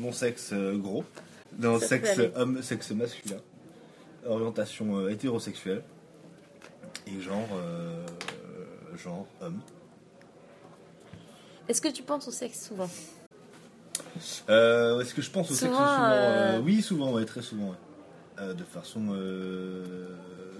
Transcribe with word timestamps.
Mon 0.00 0.12
sexe 0.12 0.50
euh, 0.54 0.78
gros. 0.78 1.04
Dans 1.52 1.78
Ça 1.78 1.88
sexe 1.88 2.18
homme, 2.34 2.62
sexe 2.62 2.90
masculin. 2.92 3.36
Orientation 4.24 4.96
euh, 4.98 5.10
hétérosexuelle. 5.10 5.82
Et 7.06 7.20
genre. 7.20 7.48
euh, 7.54 8.06
genre 8.96 9.26
homme. 9.42 9.60
Est-ce 11.68 11.82
que 11.82 11.88
tu 11.88 12.02
penses 12.02 12.26
au 12.28 12.30
sexe 12.30 12.66
souvent? 12.68 12.88
Euh, 14.48 15.00
Est-ce 15.00 15.14
que 15.14 15.20
je 15.22 15.30
pense 15.30 15.50
au 15.50 15.54
sexe 15.54 15.70
Souvent, 15.70 15.86
euh, 16.10 16.60
Oui, 16.60 16.80
souvent, 16.82 17.12
ouais, 17.12 17.24
très 17.26 17.42
souvent. 17.42 17.70
ouais. 17.70 17.76
Euh, 18.40 18.54
de 18.54 18.64
façon. 18.64 19.08
euh, 19.12 20.16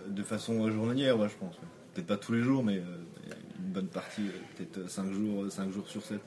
de 0.09 0.23
façon 0.23 0.71
journalière, 0.71 1.19
ouais, 1.19 1.29
je 1.31 1.37
pense. 1.37 1.55
ouais. 1.55 1.65
Peut-être 1.95 2.07
pas 2.07 2.17
tous 2.19 2.33
les 2.33 2.43
jours, 2.43 2.63
mais 2.63 2.77
euh, 2.77 2.83
une 3.59 3.73
bonne 3.73 3.87
partie, 3.89 4.29
euh, 4.29 4.33
peut-être 4.57 4.91
5 4.91 5.11
jours, 5.13 5.51
5 5.51 5.71
jours 5.71 5.89
sur 5.89 6.05
7. 6.05 6.21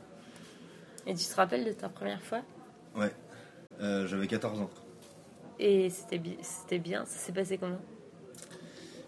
Et 1.06 1.14
tu 1.14 1.26
te 1.26 1.36
rappelles 1.36 1.66
de 1.66 1.74
ta 1.74 1.90
première 1.90 2.22
fois? 2.24 2.42
Ouais. 2.96 3.12
Euh, 3.82 4.08
J'avais 4.08 4.28
14 4.28 4.60
ans. 4.62 4.70
Et 5.60 5.90
c'était 5.90 6.20
bi- 6.20 6.38
c'était 6.42 6.80
bien, 6.80 7.06
ça 7.06 7.18
s'est 7.18 7.32
passé 7.32 7.58
comment? 7.58 7.80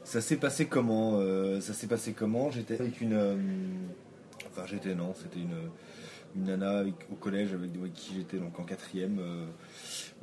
Ça 0.03 0.21
s'est 0.21 0.37
passé 0.37 0.67
comment 0.67 1.13
euh, 1.19 1.59
Ça 1.61 1.73
s'est 1.73 1.87
passé 1.87 2.13
comment? 2.13 2.51
J'étais 2.51 2.79
avec 2.79 3.01
une. 3.01 3.13
euh, 3.13 3.35
enfin, 4.47 4.65
j'étais, 4.67 4.93
non, 4.95 5.13
c'était 5.15 5.39
une, 5.39 5.69
une 6.35 6.43
nana 6.45 6.79
avec- 6.79 7.07
au 7.11 7.15
collège 7.15 7.53
avec, 7.53 7.71
avec 7.75 7.93
qui 7.93 8.13
j'étais 8.15 8.37
donc 8.37 8.59
en 8.59 8.63
quatrième. 8.63 9.19
euh, 9.19 9.45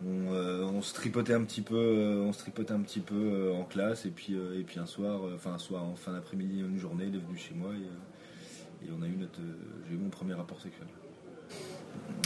on, 0.04 0.76
on 0.76 0.82
se 0.82 0.94
tripotait 0.94 1.34
un 1.34 1.42
petit 1.44 1.60
peu, 1.62 2.22
on 2.26 2.32
se 2.32 2.38
tripotait 2.38 2.72
un 2.72 2.80
petit 2.80 3.00
peu 3.00 3.52
en 3.52 3.64
classe 3.64 4.06
et 4.06 4.10
puis 4.10 4.34
et 4.34 4.62
puis 4.64 4.78
un 4.80 4.86
soir, 4.86 5.20
enfin 5.34 5.52
un 5.54 5.58
soir, 5.58 5.84
en 5.84 5.94
fin 5.96 6.12
d'après-midi, 6.12 6.60
une 6.60 6.78
journée, 6.78 7.04
elle 7.08 7.16
est 7.16 7.18
venue 7.18 7.36
chez 7.38 7.54
moi 7.54 7.70
et, 7.74 8.86
et 8.86 8.90
on 8.96 9.02
a 9.02 9.06
eu 9.06 9.16
notre, 9.16 9.40
j'ai 9.88 9.94
eu 9.94 9.98
mon 9.98 10.08
premier 10.10 10.34
rapport 10.34 10.60
sexuel. 10.60 10.86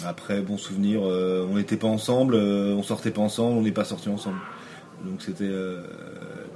Après, 0.04 0.40
bon 0.42 0.58
souvenir, 0.58 1.00
euh, 1.04 1.46
on 1.50 1.56
n'était 1.56 1.76
pas 1.76 1.86
ensemble, 1.86 2.34
euh, 2.34 2.74
on 2.74 2.82
sortait 2.82 3.10
pas 3.10 3.22
ensemble, 3.22 3.58
on 3.58 3.62
n'est 3.62 3.72
pas 3.72 3.84
sortis 3.84 4.08
ensemble. 4.08 4.38
Donc 5.04 5.22
c'était 5.22 5.44
euh, 5.44 5.82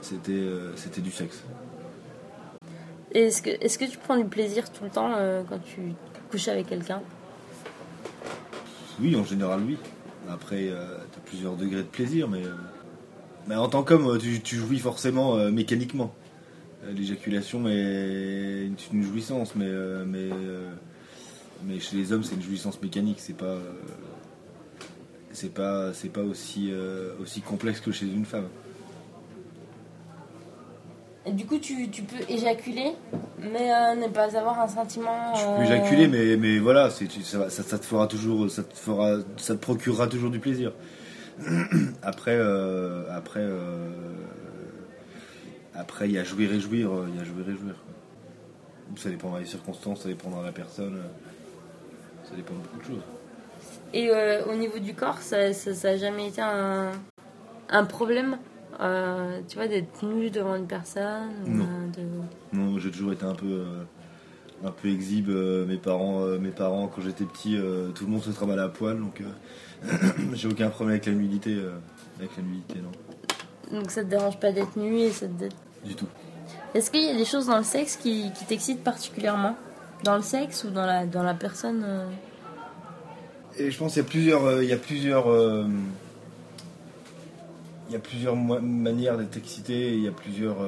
c'était 0.03 0.43
c'était 0.77 1.01
du 1.01 1.11
sexe. 1.11 1.43
Et 3.13 3.23
Est-ce 3.23 3.43
que, 3.43 3.85
tu 3.85 3.99
prends 3.99 4.17
du 4.17 4.25
plaisir 4.25 4.71
tout 4.71 4.85
le 4.85 4.91
temps 4.91 5.15
quand 5.49 5.59
tu 5.59 5.95
couches 6.31 6.47
avec 6.47 6.69
quelqu'un? 6.69 7.03
Oui, 9.01 9.17
en 9.17 9.25
général, 9.25 9.61
oui. 9.67 9.77
Après, 10.29 10.67
tu 10.67 11.19
as 11.19 11.23
plusieurs 11.25 11.57
degrés 11.57 11.83
de 11.83 11.89
plaisir, 11.89 12.29
mais, 12.29 12.43
mais 13.49 13.57
en 13.57 13.69
tant 13.69 13.83
qu'homme, 13.83 14.17
tu, 14.19 14.41
tu 14.41 14.57
jouis 14.57 14.79
forcément 14.79 15.51
mécaniquement. 15.51 16.15
L'éjaculation 16.95 17.69
est 17.69 18.67
une, 18.67 18.77
une 18.93 19.03
jouissance, 19.03 19.57
mais, 19.57 19.71
mais, 20.07 20.29
mais 21.65 21.79
chez 21.81 21.97
les 21.97 22.13
hommes, 22.13 22.23
c'est 22.23 22.35
une 22.35 22.43
jouissance 22.43 22.81
mécanique. 22.83 23.19
C'est 23.21 23.37
pas, 23.37 23.45
euh, 23.47 23.61
c'est 25.33 25.53
pas, 25.53 25.93
c'est 25.93 26.09
pas 26.09 26.23
aussi, 26.23 26.71
euh, 26.73 27.13
aussi 27.21 27.41
complexe 27.41 27.81
que 27.81 27.93
chez 27.93 28.07
une 28.07 28.25
femme. 28.25 28.49
Et 31.27 31.33
Du 31.33 31.45
coup, 31.47 31.59
tu, 31.59 31.89
tu 31.91 32.03
peux 32.03 32.17
éjaculer, 32.29 32.93
mais 33.39 33.73
euh, 33.73 33.95
ne 33.95 34.09
pas 34.09 34.37
avoir 34.37 34.59
un 34.61 34.69
sentiment. 34.69 35.33
Tu 35.35 35.43
euh, 35.43 35.57
peux 35.57 35.63
éjaculer, 35.65 36.09
mais, 36.09 36.37
mais 36.37 36.59
voilà, 36.59 36.89
c'est, 36.91 37.11
ça, 37.23 37.39
va- 37.39 37.51
ça- 37.51 37.63
ça 37.63 37.79
te 37.79 37.85
fera 37.85 38.07
toujours, 38.07 38.51
ça 38.51 38.63
te 38.65 38.75
fera, 38.77 39.19
ça 39.37 39.55
te 39.55 39.61
procurera 39.61 40.07
toujours 40.07 40.31
du 40.31 40.39
plaisir. 40.41 40.73
après, 42.03 42.37
euh, 42.37 43.05
après, 43.15 43.41
euh, 43.43 43.91
après, 45.75 46.09
il 46.09 46.13
y 46.13 46.19
a 46.19 46.25
jouir 46.25 46.53
et 46.55 46.61
jouir, 46.61 46.91
euh, 46.91 47.07
il 47.11 47.17
y 47.19 47.21
a 47.21 47.25
jouir 47.25 47.49
et 47.51 47.53
jouir. 47.57 47.75
Ça 48.97 49.09
dépendra 49.11 49.41
des 49.41 49.47
circonstances, 49.47 50.03
ça 50.03 50.09
dépendra 50.09 50.41
de 50.41 50.47
la 50.47 50.53
personne, 50.53 50.97
euh, 50.97 51.30
ça 52.31 52.37
dépend 52.37 52.55
de 52.55 52.59
beaucoup 52.61 52.79
de 52.79 52.85
choses. 52.85 53.03
Et 53.93 54.09
euh, 54.11 54.45
au 54.47 54.55
niveau 54.55 54.79
du 54.79 54.95
corps, 54.95 55.19
ça, 55.19 55.53
ça, 55.53 55.75
ça 55.75 55.89
a 55.91 55.97
jamais 55.97 56.29
été 56.29 56.41
un, 56.41 56.93
un 57.69 57.85
problème 57.85 58.39
euh, 58.81 59.41
Tu 59.49 59.57
vois, 59.57 59.67
d'être 59.67 60.05
nu 60.05 60.31
devant 60.31 60.55
une 60.55 60.67
personne 60.69 61.29
Non. 61.47 61.65
de- 61.97 62.57
Non, 62.57 62.79
j'ai 62.79 62.91
toujours 62.91 63.13
été 63.13 63.25
un 63.25 63.35
peu, 63.35 63.47
euh, 63.47 63.83
un 64.65 64.71
peu 64.71 64.89
exhibe. 64.89 65.29
euh, 65.31 65.67
mes 65.67 65.77
parents, 65.77 66.21
mes 66.41 66.51
parents, 66.51 66.87
quand 66.87 67.03
j'étais 67.03 67.25
petit, 67.25 67.59
tout 67.95 68.05
le 68.05 68.11
monde 68.11 68.23
se 68.23 68.31
travaillait 68.31 68.63
à 68.63 68.69
poil, 68.69 68.99
donc 69.01 69.23
j'ai 70.35 70.49
aucun 70.49 70.69
problème 70.71 70.95
avec 70.95 71.07
la 71.07 71.13
nudité, 71.13 71.59
avec 72.19 72.31
la 72.37 72.43
nudité, 72.45 72.77
non, 72.81 73.77
Donc 73.81 73.91
ça 73.91 74.03
te 74.05 74.09
dérange 74.09 74.39
pas 74.39 74.53
d'être 74.53 74.77
nu 74.77 74.99
et 75.01 75.11
ça 75.11 75.27
te... 75.27 75.45
du 75.87 75.95
tout. 75.97 76.07
Est-ce 76.75 76.91
qu'il 76.93 77.03
y 77.05 77.09
a 77.11 77.17
des 77.17 77.25
choses 77.25 77.47
dans 77.47 77.59
le 77.59 77.65
sexe 77.65 77.97
qui, 77.97 78.31
qui 78.33 78.45
t'excitent 78.45 78.85
particulièrement? 78.85 79.57
Dans 80.03 80.17
le 80.17 80.23
sexe 80.23 80.65
ou 80.65 80.71
dans 80.71 80.87
la, 80.87 81.07
dans 81.07 81.23
la 81.23 81.35
personne 81.35 81.85
euh 81.85 82.09
Et 83.59 83.71
je 83.71 83.79
pense 83.79 83.93
qu'il 83.93 84.03
y 84.03 84.07
a 84.07 84.09
plusieurs, 84.09 84.45
euh, 84.45 84.65
il 84.65 84.71
y 84.71 84.73
a 84.73 84.79
plusieurs, 84.79 85.31
euh, 85.31 85.67
il 87.89 87.93
y 87.93 87.97
a 87.97 87.99
plusieurs 87.99 88.37
manières 88.37 89.19
d'être 89.19 89.37
excité. 89.37 89.93
Il 89.93 90.03
y 90.03 90.09
a 90.09 90.13
plusieurs, 90.13 90.59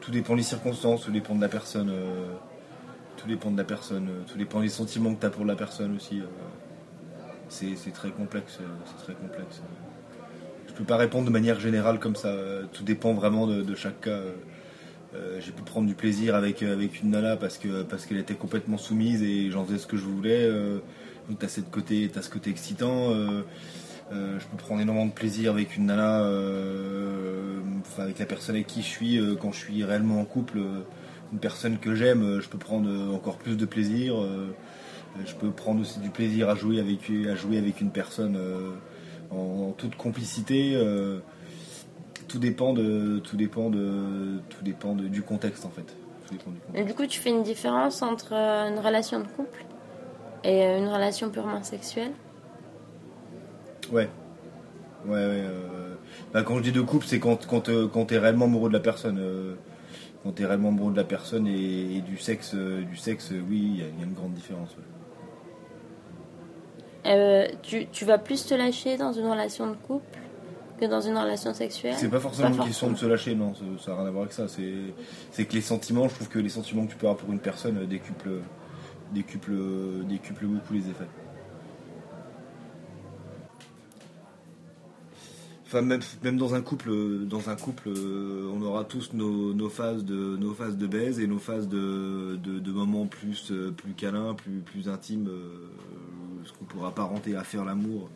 tout 0.00 0.10
dépend 0.10 0.34
des 0.34 0.42
circonstances, 0.42 1.04
tout 1.04 1.12
dépend 1.12 1.36
de 1.36 1.40
la 1.40 1.48
personne, 1.48 1.92
tout 3.16 3.28
dépend 3.28 3.52
de 3.52 3.56
la 3.56 3.64
personne, 3.64 4.08
tout 4.26 4.36
dépend 4.36 4.60
des 4.60 4.68
sentiments 4.68 5.14
que 5.14 5.20
tu 5.20 5.26
as 5.26 5.30
pour 5.30 5.44
la 5.44 5.54
personne 5.54 5.94
aussi. 5.94 6.20
c'est 7.48 7.92
très 7.94 8.10
complexe, 8.10 8.58
c'est 8.86 9.04
très 9.04 9.14
complexe. 9.14 9.62
Je 10.66 10.72
peux 10.72 10.84
pas 10.84 10.96
répondre 10.96 11.26
de 11.26 11.30
manière 11.30 11.60
générale 11.60 12.00
comme 12.00 12.16
ça. 12.16 12.34
Tout 12.72 12.82
dépend 12.82 13.14
vraiment 13.14 13.46
de, 13.46 13.62
de 13.62 13.74
chaque 13.76 14.00
cas. 14.00 14.18
Euh. 15.14 15.40
J'ai 15.40 15.52
pu 15.52 15.62
prendre 15.62 15.86
du 15.86 15.94
plaisir 15.94 16.34
avec, 16.34 16.62
euh, 16.62 16.72
avec 16.72 17.00
une 17.02 17.10
nana 17.10 17.36
parce 17.36 17.58
que 17.58 17.82
parce 17.82 18.06
qu'elle 18.06 18.18
était 18.18 18.34
complètement 18.34 18.78
soumise 18.78 19.22
et 19.22 19.50
j'en 19.50 19.64
faisais 19.64 19.78
ce 19.78 19.86
que 19.86 19.96
je 19.96 20.04
voulais. 20.04 20.44
euh, 20.44 20.78
donc 21.28 21.38
t'as 21.38 21.48
cette 21.48 21.70
côté, 21.70 22.10
t'as 22.12 22.22
ce 22.22 22.30
côté 22.30 22.50
excitant. 22.50 23.12
euh, 23.12 23.42
euh, 24.12 24.38
je 24.40 24.46
peux 24.46 24.56
prendre 24.56 24.80
énormément 24.80 25.06
de 25.06 25.12
plaisir 25.12 25.52
avec 25.52 25.76
une 25.76 25.86
nana, 25.86 26.24
avec 27.98 28.18
la 28.18 28.26
personne 28.26 28.54
avec 28.54 28.66
qui 28.66 28.80
je 28.82 28.86
suis 28.86 29.20
quand 29.40 29.52
je 29.52 29.58
suis 29.58 29.84
réellement 29.84 30.20
en 30.20 30.24
couple. 30.24 30.58
une 31.32 31.38
personne 31.38 31.78
que 31.78 31.94
j'aime, 31.94 32.40
je 32.40 32.48
peux 32.48 32.56
prendre 32.58 32.88
encore 33.14 33.36
plus 33.36 33.56
de 33.58 33.66
plaisir. 33.66 34.14
je 35.26 35.34
peux 35.34 35.50
prendre 35.50 35.82
aussi 35.82 36.00
du 36.00 36.08
plaisir 36.08 36.48
à 36.48 36.54
jouer 36.54 36.80
avec, 36.80 37.10
à 37.30 37.34
jouer 37.34 37.58
avec 37.58 37.82
une 37.82 37.90
personne 37.90 38.38
en 39.30 39.72
toute 39.72 39.96
complicité. 39.96 40.74
Tout 42.28 42.38
dépend 42.38 42.72
de, 42.74 43.18
tout 43.20 43.36
dépend 43.36 43.70
de, 43.70 44.38
tout 44.50 44.62
dépend 44.62 44.94
de- 44.94 45.08
du 45.08 45.22
contexte 45.22 45.64
en 45.66 45.70
fait. 45.70 45.86
Tout 46.26 46.34
dépend 46.34 46.50
du 46.50 46.58
contexte. 46.60 46.82
Et 46.82 46.84
du 46.84 46.94
coup, 46.94 47.06
tu 47.06 47.18
fais 47.20 47.30
une 47.30 47.42
différence 47.42 48.02
entre 48.02 48.32
euh, 48.34 48.68
une 48.68 48.78
relation 48.78 49.20
de 49.20 49.26
couple 49.26 49.64
et 50.44 50.62
euh, 50.62 50.78
une 50.78 50.88
relation 50.88 51.30
purement 51.30 51.62
sexuelle? 51.62 52.12
Ouais. 53.90 54.08
Ouais, 55.06 55.12
ouais. 55.14 55.18
euh, 55.46 55.94
bah, 56.32 56.42
quand 56.42 56.58
je 56.58 56.62
dis 56.62 56.72
de 56.72 56.80
couple, 56.82 57.06
c'est 57.06 57.18
quand, 57.20 57.46
quand, 57.46 57.68
euh, 57.68 57.88
quand 57.88 58.04
t'es 58.06 58.18
réellement 58.18 58.44
amoureux 58.44 58.68
de 58.68 58.74
la 58.74 58.80
personne. 58.80 59.18
euh, 59.18 59.54
quand 60.24 60.32
t'es 60.32 60.44
réellement 60.44 60.68
amoureux 60.70 60.90
de 60.92 60.96
la 60.96 61.04
personne 61.04 61.46
et, 61.46 61.96
et 61.96 62.00
du 62.00 62.18
sexe, 62.18 62.52
du 62.54 62.96
sexe, 62.96 63.30
oui, 63.30 63.58
il 63.74 63.78
y, 63.78 63.82
a- 63.82 63.86
il 63.86 63.98
y 64.00 64.02
a 64.02 64.04
une 64.06 64.14
grande 64.14 64.34
différence. 64.34 64.70
ouais. 67.04 67.52
Tu, 67.62 67.86
tu 67.92 68.04
vas 68.04 68.18
plus 68.18 68.44
te 68.44 68.54
lâcher 68.54 68.96
dans 68.96 69.12
une 69.12 69.26
relation 69.26 69.66
de 69.68 69.76
couple 69.76 70.18
que 70.78 70.86
dans 70.86 71.00
une 71.00 71.16
relation 71.16 71.52
sexuelle 71.52 71.94
C'est 71.98 72.08
pas 72.08 72.20
forcément 72.20 72.50
une 72.54 72.64
question 72.64 72.90
de 72.90 72.96
se 72.96 73.06
lâcher, 73.06 73.34
non, 73.34 73.52
ça 73.54 73.92
n'a 73.92 73.98
rien 73.98 74.06
à 74.06 74.10
voir 74.10 74.22
avec 74.22 74.32
ça. 74.32 74.46
C'est 74.48 75.44
que 75.44 75.52
les 75.52 75.60
sentiments, 75.60 76.08
je 76.08 76.14
trouve 76.14 76.28
que 76.28 76.38
les 76.38 76.48
sentiments 76.48 76.86
que 76.86 76.92
tu 76.92 76.96
peux 76.96 77.06
avoir 77.06 77.18
pour 77.18 77.32
une 77.32 77.40
personne 77.40 77.84
décuplent, 77.86 78.40
décuplent, 79.12 80.06
décuplent 80.08 80.46
beaucoup 80.46 80.74
les 80.74 80.88
effets. 80.88 81.08
Enfin, 85.68 85.82
même, 85.82 86.00
même 86.22 86.38
dans 86.38 86.54
un 86.54 86.62
couple, 86.62 86.90
dans 87.26 87.50
un 87.50 87.54
couple, 87.54 87.90
on 87.90 88.62
aura 88.62 88.84
tous 88.84 89.12
nos, 89.12 89.52
nos 89.52 89.68
phases 89.68 90.02
de 90.02 90.38
nos 90.38 90.54
phases 90.54 90.78
de 90.78 90.86
baise 90.86 91.20
et 91.20 91.26
nos 91.26 91.38
phases 91.38 91.68
de, 91.68 92.38
de, 92.42 92.58
de 92.58 92.72
moments 92.72 93.04
plus 93.04 93.52
plus 93.76 93.92
câlins, 93.92 94.32
plus 94.32 94.60
plus 94.60 94.88
intimes, 94.88 95.28
euh, 95.28 95.68
ce 96.46 96.54
qu'on 96.54 96.64
pourra 96.64 96.88
apparenter 96.88 97.36
à 97.36 97.44
faire 97.44 97.66
l'amour 97.66 98.08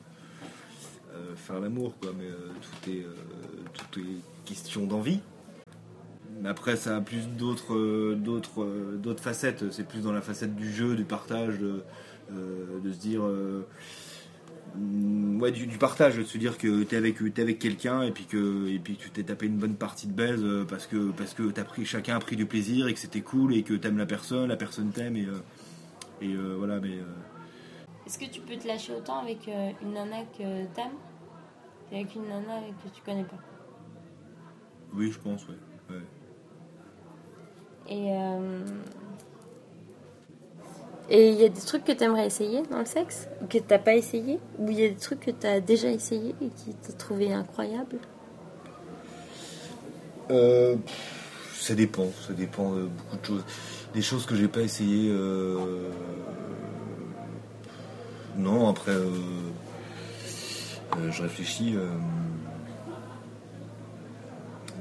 euh, 1.15 1.37
faire 1.37 1.61
l'amour, 1.61 1.95
quoi. 2.01 2.13
Mais 2.19 2.27
euh, 2.27 2.37
tout 2.61 2.91
est 2.91 3.05
euh, 3.05 3.15
tout 3.75 4.01
est 4.01 4.47
question 4.47 4.87
d'envie. 4.87 5.21
Après, 6.45 6.77
ça 6.77 6.97
a 6.97 7.01
plus 7.01 7.29
d'autres 7.29 8.15
d'autres 8.15 8.67
d'autres 8.97 9.23
facettes. 9.23 9.71
C'est 9.71 9.87
plus 9.87 10.01
dans 10.01 10.13
la 10.13 10.23
facette 10.23 10.57
du 10.57 10.73
jeu, 10.73 10.97
du 10.97 11.05
partage, 11.05 11.59
de, 11.59 11.83
se 12.31 12.99
dire. 12.99 13.23
ouais, 14.75 15.53
du, 15.53 15.79
partage, 15.79 16.17
de 16.17 16.25
se 16.25 16.39
dire 16.39 16.57
que 16.59 16.83
t'es 16.85 16.97
avec, 16.97 17.19
t'es 17.35 17.43
avec 17.43 17.59
quelqu'un 17.59 18.03
et 18.03 18.11
puis 18.11 18.25
que, 18.25 18.67
et 18.69 18.79
puis 18.79 18.97
tu 18.97 19.11
t'es 19.11 19.23
tapé 19.23 19.47
une 19.47 19.59
bonne 19.59 19.77
partie 19.77 20.07
de 20.07 20.15
baise 20.15 20.45
parce 20.69 20.87
que, 20.87 21.11
parce 21.13 21.35
que 21.35 21.51
t'as 21.51 21.65
pris, 21.65 21.85
chacun 21.85 22.17
a 22.17 22.21
pris 22.21 22.37
du 22.37 22.47
plaisir 22.47 22.89
et 22.89 22.95
que 22.95 22.99
c'était 22.99 23.21
cool 23.21 23.55
et 23.55 23.63
que 23.63 23.75
t'aimes 23.75 23.99
la 23.99 24.07
personne, 24.07 24.49
la 24.49 24.57
personne 24.57 24.91
t'aime 24.91 25.17
et, 25.17 25.29
et 26.23 26.35
voilà, 26.35 26.81
mais. 26.81 26.99
Est-ce 28.07 28.19
que 28.19 28.25
tu 28.27 28.41
peux 28.41 28.57
te 28.57 28.67
lâcher 28.67 28.95
autant 28.95 29.19
avec 29.21 29.49
euh, 29.49 29.71
une 29.83 29.93
nana 29.93 30.23
que 30.37 30.65
t'aimes 30.75 30.99
qu'avec 31.91 32.15
une 32.15 32.29
nana 32.29 32.61
que 32.83 32.89
tu 32.95 33.03
connais 33.03 33.25
pas 33.25 33.37
oui, 34.95 35.11
je 35.11 35.19
pense, 35.19 35.47
ouais. 35.49 35.55
ouais. 35.91 36.03
Et 37.89 38.13
euh, 38.13 38.61
et 41.09 41.31
il 41.31 41.41
y 41.41 41.45
a 41.45 41.49
des 41.49 41.61
trucs 41.61 41.85
que 41.85 41.93
t'aimerais 41.93 42.27
essayer 42.27 42.63
dans 42.71 42.79
le 42.79 42.85
sexe 42.85 43.27
ou 43.43 43.47
que 43.47 43.59
t'as 43.59 43.79
pas 43.79 43.95
essayé 43.95 44.39
ou 44.59 44.69
il 44.71 44.79
y 44.81 44.85
a 44.85 44.89
des 44.89 44.95
trucs 44.97 45.21
que 45.21 45.31
t'as 45.31 45.61
déjà 45.61 45.89
essayé 45.89 46.35
et 46.43 46.49
qui 46.49 46.75
t'as 46.75 46.93
trouvé 46.93 47.33
incroyable 47.33 47.99
Euh, 50.31 50.77
ça 51.55 51.75
dépend, 51.75 52.07
ça 52.27 52.33
dépend 52.33 52.73
de 52.73 52.83
beaucoup 52.83 53.17
de 53.21 53.27
choses. 53.27 53.45
Des 53.93 54.03
choses 54.03 54.25
que 54.25 54.35
j'ai 54.35 54.49
pas 54.49 54.61
essayé. 54.63 55.11
euh, 55.11 55.91
Non, 58.37 58.69
après, 58.69 58.93
euh, 58.93 59.11
euh, 60.99 61.11
je 61.11 61.23
réfléchis. 61.23 61.75
euh, 61.77 61.89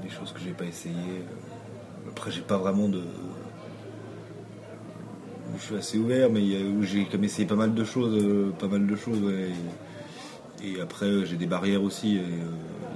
Des 0.01 0.09
choses 0.09 0.31
que 0.31 0.39
j'ai 0.39 0.51
pas 0.51 0.65
essayé. 0.65 0.95
euh, 0.95 2.09
Après, 2.09 2.31
j'ai 2.31 2.41
pas 2.41 2.57
vraiment 2.57 2.87
de. 2.87 3.01
Je 5.57 5.63
suis 5.65 5.75
assez 5.75 5.97
ouvert, 5.97 6.29
mais 6.31 6.41
j'ai 6.83 7.05
comme 7.05 7.23
essayé 7.25 7.45
pas 7.47 7.55
mal 7.55 7.73
de 7.75 7.83
choses. 7.83 8.17
Et, 10.63 10.79
après, 10.81 11.25
j'ai 11.25 11.35
des 11.35 11.45
barrières 11.45 11.83
aussi, 11.83 12.19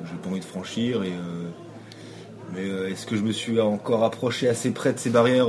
j'ai 0.06 0.16
pas 0.24 0.30
envie 0.30 0.40
de 0.40 0.46
franchir, 0.46 1.02
mais 2.54 2.66
est-ce 2.90 3.06
que 3.06 3.18
je 3.18 3.24
me 3.24 3.32
suis 3.34 3.60
encore 3.60 4.04
approché 4.06 4.48
assez 4.48 4.72
près 4.72 4.94
de 4.94 5.00
ces 5.00 5.10
barrières 5.10 5.48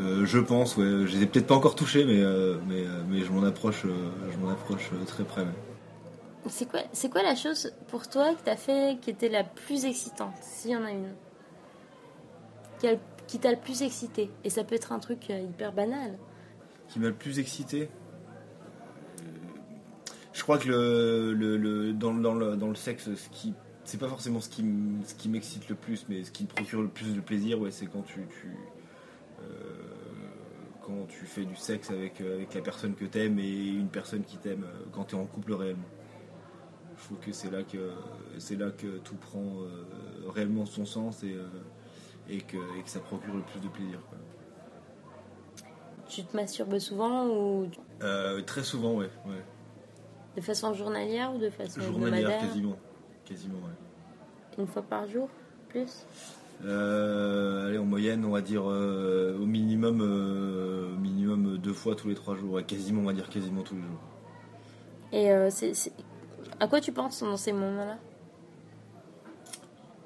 Euh, 0.00 0.24
Je 0.24 0.38
pense, 0.38 0.76
ouais. 0.76 1.06
Je 1.06 1.16
les 1.16 1.22
ai 1.22 1.26
peut-être 1.26 1.46
pas 1.46 1.54
encore 1.54 1.74
touchées, 1.76 2.04
mais, 2.04 2.20
euh, 2.22 2.58
mais, 2.66 2.84
euh, 2.86 3.02
mais 3.08 3.20
je 3.20 3.30
m'en 3.30 3.42
approche, 3.44 3.82
je 3.84 4.36
m'en 4.38 4.50
approche 4.50 4.90
très 5.06 5.24
près. 5.24 5.44
C'est 6.48 6.68
quoi, 6.68 6.80
c'est 6.92 7.10
quoi 7.10 7.22
la 7.22 7.34
chose 7.34 7.72
pour 7.88 8.08
toi 8.08 8.34
que 8.34 8.40
t'as 8.42 8.56
fait 8.56 8.98
qui 9.02 9.10
était 9.10 9.28
la 9.28 9.44
plus 9.44 9.84
excitante, 9.84 10.34
s'il 10.40 10.70
y 10.70 10.76
en 10.76 10.84
a 10.84 10.90
une? 10.90 11.12
Qui, 13.26 13.38
t'a 13.38 13.50
le 13.50 13.58
plus 13.58 13.82
excité? 13.82 14.30
Et 14.42 14.48
ça 14.50 14.64
peut 14.64 14.74
être 14.74 14.92
un 14.92 14.98
truc 14.98 15.28
hyper 15.28 15.72
banal. 15.72 16.16
Qui 16.88 16.98
m'a 16.98 17.08
le 17.08 17.14
plus 17.14 17.38
excité? 17.38 17.90
Je 20.32 20.42
crois 20.42 20.56
que 20.56 20.68
le, 20.68 21.34
le, 21.34 21.58
le- 21.58 21.92
dans, 21.92 22.14
dans 22.14 22.32
le, 22.34 22.56
dans 22.56 22.68
le 22.68 22.74
sexe, 22.74 23.14
ce 23.14 23.28
qui 23.28 23.52
c'est 23.84 23.98
pas 23.98 24.08
forcément 24.08 24.40
ce 24.40 24.48
qui, 24.48 24.64
ce 25.04 25.14
qui 25.14 25.28
m'excite 25.28 25.68
le 25.68 25.74
plus, 25.74 26.06
mais 26.08 26.22
ce 26.24 26.30
qui 26.30 26.44
me 26.44 26.48
procure 26.48 26.80
le 26.80 26.88
plus 26.88 27.14
de 27.14 27.20
plaisir, 27.20 27.60
ouais, 27.60 27.70
c'est 27.70 27.86
quand 27.86 28.02
tu, 28.02 28.20
tu 28.40 28.48
euh, 29.42 29.89
quand 30.84 31.06
tu 31.08 31.24
fais 31.26 31.44
du 31.44 31.56
sexe 31.56 31.90
avec, 31.90 32.20
euh, 32.20 32.36
avec 32.36 32.54
la 32.54 32.60
personne 32.62 32.94
que 32.94 33.04
t'aimes 33.04 33.38
et 33.38 33.68
une 33.68 33.88
personne 33.88 34.22
qui 34.24 34.36
t'aime 34.38 34.64
euh, 34.64 34.84
quand 34.92 35.04
tu 35.04 35.16
es 35.16 35.18
en 35.18 35.26
couple 35.26 35.52
réellement. 35.54 35.88
Je 36.98 37.04
trouve 37.04 37.18
que 37.18 37.32
c'est 37.32 37.50
là 37.50 37.62
que 37.62 37.92
c'est 38.38 38.56
là 38.56 38.70
que 38.70 38.98
tout 38.98 39.14
prend 39.16 39.40
euh, 39.62 39.84
réellement 40.28 40.66
son 40.66 40.84
sens 40.84 41.22
et, 41.22 41.32
euh, 41.32 41.48
et, 42.28 42.40
que, 42.42 42.56
et 42.78 42.82
que 42.82 42.90
ça 42.90 43.00
procure 43.00 43.34
le 43.34 43.42
plus 43.42 43.60
de 43.60 43.68
plaisir. 43.68 43.98
quoi. 44.08 44.18
Tu 46.08 46.24
te 46.24 46.36
masturbes 46.36 46.78
souvent 46.78 47.26
ou 47.28 47.68
Euh, 48.02 48.42
très 48.42 48.64
souvent, 48.64 48.94
ouais. 48.96 49.08
ouais. 49.26 49.42
de 50.36 50.40
façon 50.40 50.74
journalière 50.74 51.32
ou 51.34 51.38
de 51.38 51.48
façon 51.50 51.80
Journalière, 51.80 52.40
quasiment. 52.40 52.76
Quasiment, 53.24 53.58
ouais. 53.58 54.58
Une 54.58 54.66
fois 54.66 54.82
par 54.82 55.06
jour 55.08 55.28
Plus? 55.68 56.04
Euh, 56.64 57.68
allez, 57.68 57.78
en 57.78 57.84
moyenne, 57.86 58.24
on 58.24 58.30
va 58.30 58.42
dire 58.42 58.64
euh, 58.68 59.36
au 59.38 59.46
minimum, 59.46 60.00
euh, 60.02 60.94
au 60.94 60.98
minimum 60.98 61.56
deux 61.58 61.72
fois 61.72 61.94
tous 61.94 62.08
les 62.08 62.14
trois 62.14 62.36
jours. 62.36 62.52
Ouais, 62.54 62.64
quasiment, 62.64 63.00
on 63.02 63.06
va 63.06 63.12
dire 63.14 63.28
quasiment 63.30 63.62
tous 63.62 63.74
les 63.76 63.82
jours. 63.82 64.00
Et 65.12 65.50
c'est, 65.50 65.74
c'est- 65.74 65.92
à 66.60 66.68
quoi 66.68 66.80
tu 66.80 66.92
penses 66.92 67.22
dans 67.22 67.36
ces 67.36 67.52
moments-là? 67.52 67.98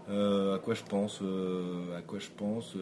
À 0.08 0.58
quoi 0.58 0.74
je 0.74 0.82
pense 0.84 1.22
À 1.96 2.02
quoi 2.02 2.18
je 2.18 2.28
pense 2.36 2.76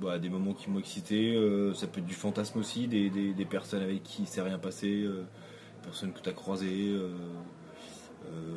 bah, 0.00 0.18
Des 0.18 0.28
moments 0.28 0.52
qui 0.54 0.70
m'ont 0.70 0.78
excité. 0.78 1.34
ça 1.74 1.86
peut 1.86 2.00
être 2.00 2.06
du 2.06 2.14
fantasme 2.14 2.58
aussi, 2.60 2.86
des, 2.86 3.10
des- 3.10 3.32
des 3.34 3.44
personnes 3.44 3.82
avec 3.82 4.02
qui 4.04 4.22
il 4.22 4.28
s'est 4.28 4.42
rien 4.42 4.58
passé, 4.58 5.02
euh, 5.02 5.24
personnes 5.82 6.12
que 6.12 6.20
tu 6.20 6.28
as 6.28 6.32
croisées. 6.32 6.94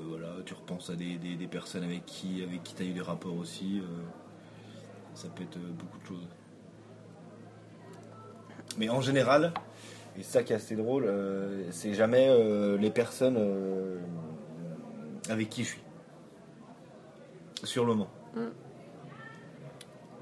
voilà, 0.10 0.28
tu 0.46 0.54
repenses 0.54 0.90
à 0.90 0.96
des, 0.96 1.18
des- 1.18 1.36
des 1.36 1.48
personnes 1.48 1.84
avec 1.84 2.06
qui 2.06 2.44
avec 2.44 2.64
qui 2.64 2.76
tu 2.76 2.84
as 2.84 2.86
eu 2.86 2.94
des 2.94 3.02
rapports 3.02 3.36
aussi. 3.38 3.82
Ça 5.16 5.28
peut 5.30 5.44
être 5.44 5.58
euh, 5.58 5.72
beaucoup 5.72 6.00
de 6.00 6.06
choses. 6.06 6.28
Mais 8.78 8.90
en 8.90 9.02
général, 9.02 9.54
et 10.18 10.24
ça 10.24 10.44
qui 10.44 10.54
est 10.54 10.56
assez 10.56 10.76
drôle, 10.76 11.06
euh, 11.06 11.72
c'est 11.72 11.94
jamais 11.94 12.28
euh, 12.30 12.78
les 12.78 12.92
personnes 12.92 13.38
euh, 13.38 14.00
avec 15.30 15.50
qui 15.50 15.64
je 15.64 15.70
suis. 15.70 15.84
Sur 17.64 17.86
le 17.86 17.94
moment. 17.94 18.10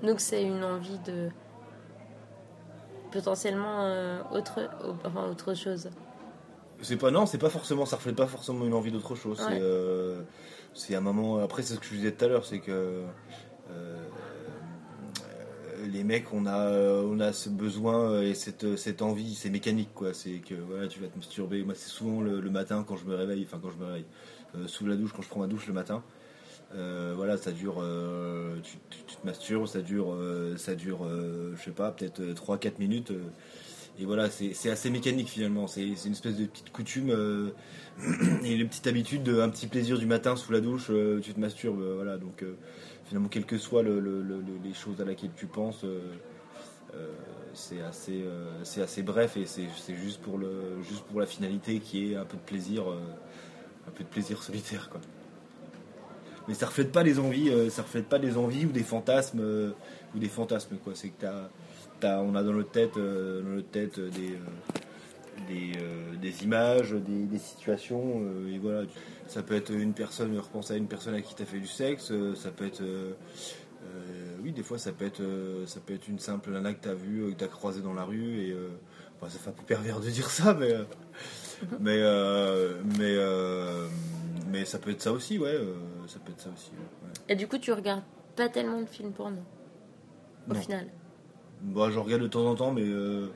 Donc 0.03 0.19
c'est 0.19 0.43
une 0.43 0.63
envie 0.63 0.99
de 0.99 1.29
potentiellement 3.11 4.21
autre, 4.31 4.69
enfin, 5.03 5.27
autre 5.27 5.53
chose. 5.53 5.89
C'est 6.81 6.97
pas 6.97 7.11
non, 7.11 7.25
c'est 7.25 7.37
pas 7.37 7.49
forcément, 7.49 7.85
ça 7.85 7.95
reflète 7.97 8.15
pas 8.15 8.27
forcément 8.27 8.65
une 8.65 8.73
envie 8.73 8.91
d'autre 8.91 9.15
chose. 9.15 9.41
Ouais. 9.41 9.59
C'est 10.73 10.95
un 10.95 11.01
moment. 11.01 11.39
Après, 11.39 11.63
c'est 11.63 11.73
ce 11.73 11.79
que 11.79 11.85
je 11.85 11.95
disais 11.95 12.11
tout 12.11 12.25
à 12.25 12.27
l'heure, 12.27 12.45
c'est 12.45 12.59
que 12.59 13.03
les 15.91 16.03
mecs, 16.03 16.33
on 16.33 16.45
a 16.45 16.71
on 17.03 17.19
a 17.19 17.33
ce 17.33 17.49
besoin 17.49 18.21
et 18.21 18.33
cette 18.33 18.77
cette 18.77 19.01
envie, 19.01 19.35
c'est 19.35 19.49
mécanique 19.49 19.93
quoi. 19.93 20.13
C'est 20.13 20.39
que 20.39 20.55
voilà, 20.55 20.87
tu 20.87 20.99
vas 20.99 21.07
te 21.07 21.17
masturber. 21.17 21.63
Moi, 21.63 21.73
c'est 21.75 21.89
souvent 21.89 22.21
le, 22.21 22.41
matin 22.49 22.83
quand 22.87 22.97
je 22.97 23.05
me 23.05 23.15
réveille, 23.15 23.43
enfin 23.47 23.59
quand 23.61 23.71
je 23.71 23.77
me 23.77 23.85
réveille, 23.85 24.05
euh, 24.55 24.67
sous 24.67 24.85
la 24.85 24.95
douche, 24.95 25.13
quand 25.13 25.21
je 25.21 25.29
prends 25.29 25.41
ma 25.41 25.47
douche 25.47 25.67
le 25.67 25.73
matin. 25.73 26.03
Euh, 26.75 27.13
voilà, 27.15 27.37
ça 27.37 27.51
dure, 27.51 27.81
euh, 27.81 28.55
tu, 28.63 28.77
te 28.77 29.25
masturbes, 29.25 29.65
ça 29.67 29.81
dure, 29.81 30.13
euh, 30.13 30.55
ça 30.57 30.73
dure, 30.73 31.05
euh, 31.05 31.53
je 31.57 31.63
sais 31.65 31.71
pas, 31.71 31.91
peut-être 31.91 32.21
3-4 32.33 32.79
minutes. 32.79 33.11
euh, 33.11 33.19
et 33.99 34.05
voilà, 34.05 34.29
c'est 34.29 34.69
assez 34.69 34.89
mécanique 34.89 35.27
finalement. 35.27 35.67
C'est 35.67 35.83
une 35.83 36.13
espèce 36.13 36.35
de 36.37 36.45
petite 36.45 36.71
coutume 36.71 37.09
euh, 37.11 37.49
et 38.43 38.53
une 38.53 38.67
petite 38.67 38.87
habitude, 38.87 39.23
de, 39.23 39.39
un 39.41 39.49
petit 39.49 39.67
plaisir 39.67 39.99
du 39.99 40.05
matin 40.05 40.35
sous 40.35 40.51
la 40.51 40.61
douche, 40.61 40.87
euh, 40.89 41.19
tu 41.19 41.33
te 41.33 41.39
masturbes. 41.39 41.81
euh, 41.81 41.95
voilà, 41.95 42.17
donc 42.17 42.41
euh, 42.41 42.55
finalement, 43.11 43.27
quelles 43.27 43.45
que 43.45 43.57
soient 43.57 43.83
le- 43.83 43.99
le- 43.99 44.21
le- 44.21 44.37
le- 44.37 44.59
les 44.63 44.73
choses 44.73 45.01
à 45.01 45.03
laquelle 45.03 45.31
tu 45.35 45.45
penses, 45.45 45.83
euh, 45.83 45.99
euh, 46.95 47.09
c'est 47.53 47.81
assez, 47.81 48.23
euh, 48.23 48.61
assez 48.81 49.03
bref 49.03 49.35
et 49.35 49.45
c'est 49.45 49.67
juste 49.97 50.21
pour 50.21 50.39
juste 50.81 51.03
pour 51.03 51.19
la 51.19 51.25
finalité 51.25 51.79
qui 51.79 52.13
est 52.13 52.15
un 52.15 52.23
peu 52.23 52.37
de 52.37 52.41
plaisir, 52.43 52.83
un 52.87 53.91
peu 53.91 54.05
de 54.05 54.09
plaisir 54.09 54.41
solitaire, 54.41 54.89
quoi. 54.89 55.01
Mais 56.47 56.53
ça 56.53 56.67
reflète 56.67 56.93
pas 56.93 57.03
les 57.03 57.19
envies, 57.19 57.51
ça 57.69 57.81
reflète 57.81 58.07
pas 58.07 58.17
des 58.17 58.37
envies 58.37 58.65
ou 58.65 58.71
des 58.71 58.83
fantasmes 58.83 59.73
ou 60.15 60.17
des 60.17 60.29
fantasmes 60.29 60.77
quoi. 60.77 60.93
C'est 60.95 61.09
que 61.09 61.25
on 62.03 62.33
a 62.33 62.43
dans 62.43 62.53
notre 62.53 62.71
tête, 62.71 62.95
dans 62.95 63.49
notre 63.55 63.71
tête 63.71 63.99
des, 63.99 64.37
des, 65.47 65.71
euh, 65.79 66.15
des 66.21 66.43
images, 66.43 66.91
des, 66.91 67.25
des 67.25 67.37
situations 67.39 68.21
euh, 68.23 68.53
et 68.53 68.57
voilà. 68.59 68.83
Ça 69.27 69.43
peut 69.43 69.55
être 69.55 69.71
une 69.71 69.93
personne, 69.93 70.37
repenser 70.37 70.73
à 70.73 70.77
une 70.77 70.87
personne 70.87 71.13
à 71.15 71.21
qui 71.21 71.35
t'as 71.35 71.45
fait 71.45 71.59
du 71.59 71.67
sexe, 71.67 72.11
euh, 72.11 72.35
ça 72.35 72.51
peut 72.51 72.65
être, 72.65 72.81
oui, 74.43 74.51
des 74.51 74.63
fois 74.63 74.77
ça 74.77 74.91
peut 74.91 75.05
être, 75.05 75.21
ça 75.65 75.79
peut 75.79 75.93
être 75.93 76.07
une 76.07 76.19
simple 76.19 76.51
nana 76.51 76.73
que 76.73 76.81
t'as 76.81 76.93
vue, 76.93 77.23
euh, 77.23 77.29
que 77.31 77.35
t'as 77.35 77.47
croisée 77.47 77.81
dans 77.81 77.93
la 77.93 78.03
rue 78.03 78.39
et 78.41 78.55
ça 79.21 79.29
fait 79.39 79.49
un 79.49 79.53
peu 79.53 79.63
pervers 79.63 79.99
de 79.99 80.09
dire 80.09 80.29
ça, 80.29 80.53
mais 80.55 80.73
euh, 80.73 80.83
mais 81.79 82.01
mais 82.97 83.15
mais 84.51 84.65
ça 84.65 84.79
peut 84.79 84.89
être 84.91 85.01
ça 85.01 85.11
aussi, 85.13 85.37
ouais. 85.37 85.53
euh, 85.53 85.75
ça 86.07 86.19
peut 86.19 86.31
être 86.31 86.41
ça 86.41 86.49
aussi. 86.49 86.71
ouais, 86.71 87.07
ouais. 87.07 87.13
Et 87.29 87.35
du 87.35 87.47
coup, 87.47 87.57
tu 87.57 87.71
regardes 87.71 88.03
pas 88.35 88.49
tellement 88.49 88.81
de 88.81 88.85
films 88.87 89.11
porno 89.13 89.37
au 90.49 90.53
Non. 90.53 90.59
final. 90.59 90.87
Bah, 91.61 91.89
j'en 91.91 92.03
regarde 92.03 92.23
de 92.23 92.27
temps 92.27 92.45
en 92.45 92.55
temps, 92.55 92.71
mais 92.71 92.83
euh, 92.83 93.27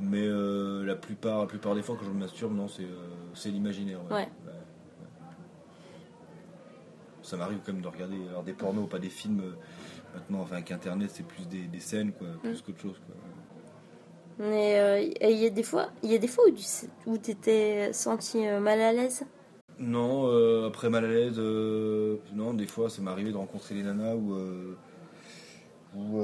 mais 0.00 0.22
euh, 0.26 0.84
la 0.84 0.94
plupart 0.94 1.40
la 1.40 1.46
plupart 1.46 1.74
des 1.74 1.82
fois 1.82 1.96
quand 1.98 2.04
je 2.06 2.10
me 2.10 2.18
masturbe, 2.20 2.54
non, 2.54 2.68
c'est 2.68 2.84
euh, 2.84 3.08
c'est 3.34 3.50
l'imaginaire. 3.50 4.00
Ouais. 4.10 4.16
Ouais. 4.16 4.20
Ouais, 4.20 4.26
ouais. 4.46 4.54
Ça 7.22 7.36
m'arrive 7.36 7.58
quand 7.64 7.72
même 7.72 7.82
de 7.82 7.88
regarder 7.88 8.16
alors, 8.28 8.42
des 8.42 8.52
pornos, 8.52 8.88
pas 8.88 8.98
des 8.98 9.10
films. 9.10 9.40
euh, 9.40 9.52
Maintenant, 10.14 10.40
enfin, 10.40 10.54
avec 10.56 10.70
Internet, 10.72 11.10
c'est 11.12 11.22
plus 11.26 11.46
des, 11.46 11.64
des 11.64 11.80
scènes, 11.80 12.12
quoi, 12.12 12.28
plus 12.42 12.62
qu'autre 12.62 12.80
chose, 12.80 12.98
quoi. 13.06 13.14
Mais 14.38 15.12
il 15.20 15.36
y 15.36 15.46
a 15.46 15.50
des 15.50 15.62
fois, 15.62 15.90
il 16.02 16.10
y 16.10 16.14
a 16.14 16.18
des 16.18 16.28
fois 16.28 16.44
où 17.06 17.18
tu 17.18 17.20
t'étais 17.22 17.92
senti 17.92 18.38
mal 18.46 18.80
à 18.80 18.92
l'aise? 18.92 19.24
Non, 19.78 20.66
après 20.66 20.88
mal 20.90 21.04
à 21.04 21.08
l'aise, 21.08 21.38
non, 22.34 22.54
des 22.54 22.66
fois 22.66 22.88
ça 22.88 23.02
m'est 23.02 23.10
arrivé 23.10 23.32
de 23.32 23.36
rencontrer 23.36 23.74
des 23.74 23.82
nanas 23.82 24.14
où, 24.14 24.34
où 25.96 26.20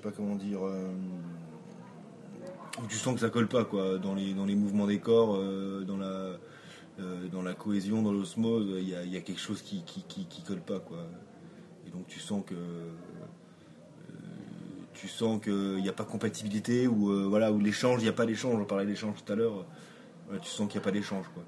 pas 0.00 0.10
comment 0.10 0.36
dire, 0.36 0.66
euh, 0.66 0.90
où 2.82 2.86
tu 2.86 2.96
sens 2.96 3.14
que 3.14 3.20
ça 3.20 3.30
colle 3.30 3.48
pas 3.48 3.64
quoi 3.64 3.98
dans 3.98 4.14
les 4.14 4.34
dans 4.34 4.46
les 4.46 4.54
mouvements 4.54 4.86
des 4.86 4.98
corps 4.98 5.36
euh, 5.36 5.84
dans 5.84 5.96
la 5.96 6.38
euh, 6.98 7.28
dans 7.28 7.42
la 7.42 7.54
cohésion 7.54 8.02
dans 8.02 8.12
l'osmose 8.12 8.66
il 8.78 8.88
y 8.88 9.16
a, 9.16 9.20
quelque 9.20 9.40
chose 9.40 9.62
qui, 9.62 9.82
qui, 9.84 10.02
qui, 10.02 10.42
colle 10.42 10.60
pas 10.60 10.80
quoi. 10.80 10.98
Et 11.86 11.90
donc 11.90 12.06
tu 12.06 12.20
sens 12.20 12.42
que 12.44 12.54
euh, 12.54 12.90
tu 14.92 15.08
sens 15.08 15.40
qu'il 15.40 15.76
n'y 15.76 15.88
a 15.88 15.92
pas 15.92 16.04
compatibilité 16.04 16.86
ou 16.86 17.10
euh, 17.10 17.26
voilà 17.28 17.52
ou 17.52 17.58
l'échange 17.58 18.00
il 18.00 18.04
n'y 18.04 18.10
a 18.10 18.14
pas 18.14 18.26
d'échange 18.26 18.60
on 18.60 18.64
parlait 18.64 18.86
d'échange 18.86 19.14
tout 19.24 19.32
à 19.32 19.36
l'heure. 19.36 19.66
Tu 20.42 20.48
sens 20.48 20.68
qu'il 20.68 20.78
n'y 20.78 20.84
a 20.84 20.84
pas 20.84 20.92
d'échange 20.92 21.26
quoi. 21.34 21.42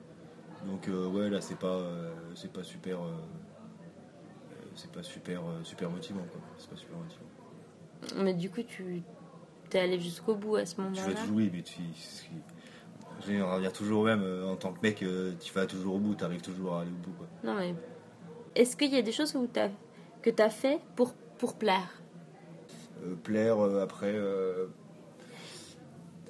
Donc 0.66 0.88
euh, 0.88 1.06
ouais 1.08 1.28
là 1.28 1.40
c'est 1.40 1.58
pas 1.58 1.66
euh, 1.66 2.12
c'est 2.34 2.52
pas 2.52 2.62
super 2.62 3.00
euh, 3.00 3.10
euh, 3.10 4.66
c'est 4.74 4.90
pas 4.90 5.02
super 5.02 5.40
euh, 5.40 5.64
super 5.64 5.90
motivant 5.90 6.24
quoi. 6.30 6.40
C'est 6.58 6.70
pas 6.70 6.76
super 6.76 6.96
motivant 6.96 7.26
Mais 8.16 8.34
du 8.34 8.50
coup, 8.50 8.62
tu 8.62 9.02
t'es 9.70 9.78
allé 9.80 9.98
jusqu'au 9.98 10.34
bout 10.34 10.56
à 10.56 10.66
ce 10.66 10.74
tu 10.74 10.80
vas 10.82 10.88
moment-là. 10.88 11.14
toujours 11.14 11.36
oui 11.36 11.50
mais 11.52 11.62
tu 11.62 11.80
je 13.26 13.32
vais 13.32 13.60
dire 13.60 13.72
toujours 13.72 14.00
au 14.02 14.04
même 14.04 14.22
euh, 14.22 14.46
en 14.46 14.56
tant 14.56 14.70
que 14.72 14.80
mec 14.82 15.02
euh, 15.02 15.32
tu 15.40 15.50
vas 15.54 15.64
toujours 15.64 15.94
au 15.94 15.98
bout 15.98 16.14
tu 16.14 16.24
arrives 16.24 16.42
toujours 16.42 16.74
à 16.74 16.82
aller 16.82 16.90
au 16.90 17.06
bout 17.06 17.12
quoi 17.16 17.26
Non, 17.42 17.54
mais 17.54 17.74
est-ce 18.54 18.76
qu'il 18.76 18.92
y 18.92 18.98
a 18.98 19.02
des 19.02 19.12
choses 19.12 19.34
où 19.34 19.48
que 20.20 20.28
tu 20.30 20.42
as 20.42 20.50
fait 20.50 20.78
pour, 20.94 21.14
pour 21.38 21.54
plaire? 21.54 22.02
Euh, 23.02 23.14
plaire 23.14 23.58
euh, 23.64 23.82
après 23.82 24.12
euh, 24.14 24.66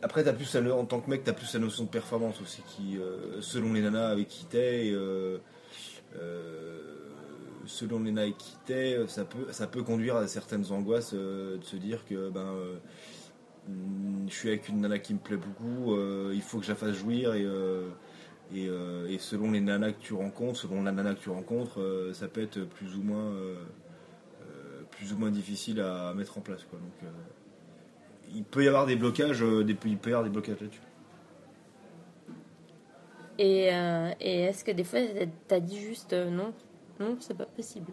après 0.02 0.22
t'as 0.22 0.32
plus 0.32 0.56
en 0.56 0.84
tant 0.84 1.00
que 1.00 1.10
mec 1.10 1.24
t'as 1.24 1.32
plus 1.32 1.52
la 1.54 1.60
notion 1.60 1.84
de 1.84 1.88
performance 1.88 2.40
aussi 2.40 2.62
qui 2.62 2.96
euh, 2.98 3.40
selon 3.40 3.72
les 3.72 3.80
nanas 3.80 4.08
avec 4.08 4.28
qui 4.28 4.44
t'es 4.44 4.92
selon 7.66 8.00
les 8.00 8.34
t'es 8.66 8.94
euh, 8.94 9.06
ça 9.06 9.24
peut 9.24 9.50
ça 9.50 9.66
peut 9.66 9.82
conduire 9.82 10.16
à 10.16 10.26
certaines 10.26 10.70
angoisses 10.72 11.12
euh, 11.14 11.58
de 11.58 11.64
se 11.64 11.76
dire 11.76 12.04
que 12.06 12.30
ben 12.30 12.40
euh, 12.40 12.76
je 14.28 14.34
suis 14.34 14.48
avec 14.48 14.68
une 14.68 14.80
nana 14.80 14.98
qui 14.98 15.14
me 15.14 15.18
plaît 15.18 15.36
beaucoup 15.36 15.96
il 16.32 16.42
faut 16.42 16.58
que 16.58 16.64
je 16.64 16.70
la 16.70 16.76
fasse 16.76 16.96
jouir 16.96 17.34
et 17.34 17.46
et, 18.54 19.18
selon 19.18 19.52
les 19.52 19.60
nanas 19.60 19.92
que 19.92 20.00
tu 20.00 20.14
rencontres, 20.14 20.58
selon 20.58 20.82
la 20.82 20.90
nana 20.90 21.14
que 21.14 21.20
tu 21.20 21.30
rencontres, 21.30 21.78
ça 22.12 22.26
peut 22.26 22.42
être 22.42 22.64
plus 22.64 22.96
ou 22.96 23.02
moins 23.02 23.32
plus 24.90 25.12
ou 25.12 25.16
moins 25.16 25.30
difficile 25.30 25.80
à 25.80 26.12
mettre 26.12 26.38
en 26.38 26.40
place. 26.40 26.64
Quoi. 26.64 26.80
Donc, 26.80 27.12
il 28.34 28.42
peut 28.42 28.64
y 28.64 28.68
avoir 28.68 28.84
des 28.86 28.96
blocages, 28.96 29.40
des, 29.40 29.76
il 29.86 29.96
peut 29.96 30.10
y 30.10 30.12
avoir 30.12 30.24
des 30.24 30.30
blocages 30.30 30.60
là-dessus. 30.60 30.80
Et, 33.38 33.68
et 34.20 34.40
est-ce 34.40 34.64
que 34.64 34.72
des 34.72 34.84
fois, 34.84 35.00
t'as 35.46 35.60
dit 35.60 35.80
juste 35.80 36.12
non 36.12 36.52
Non, 37.02 37.16
c'est 37.20 37.36
pas 37.36 37.46
possible. 37.46 37.92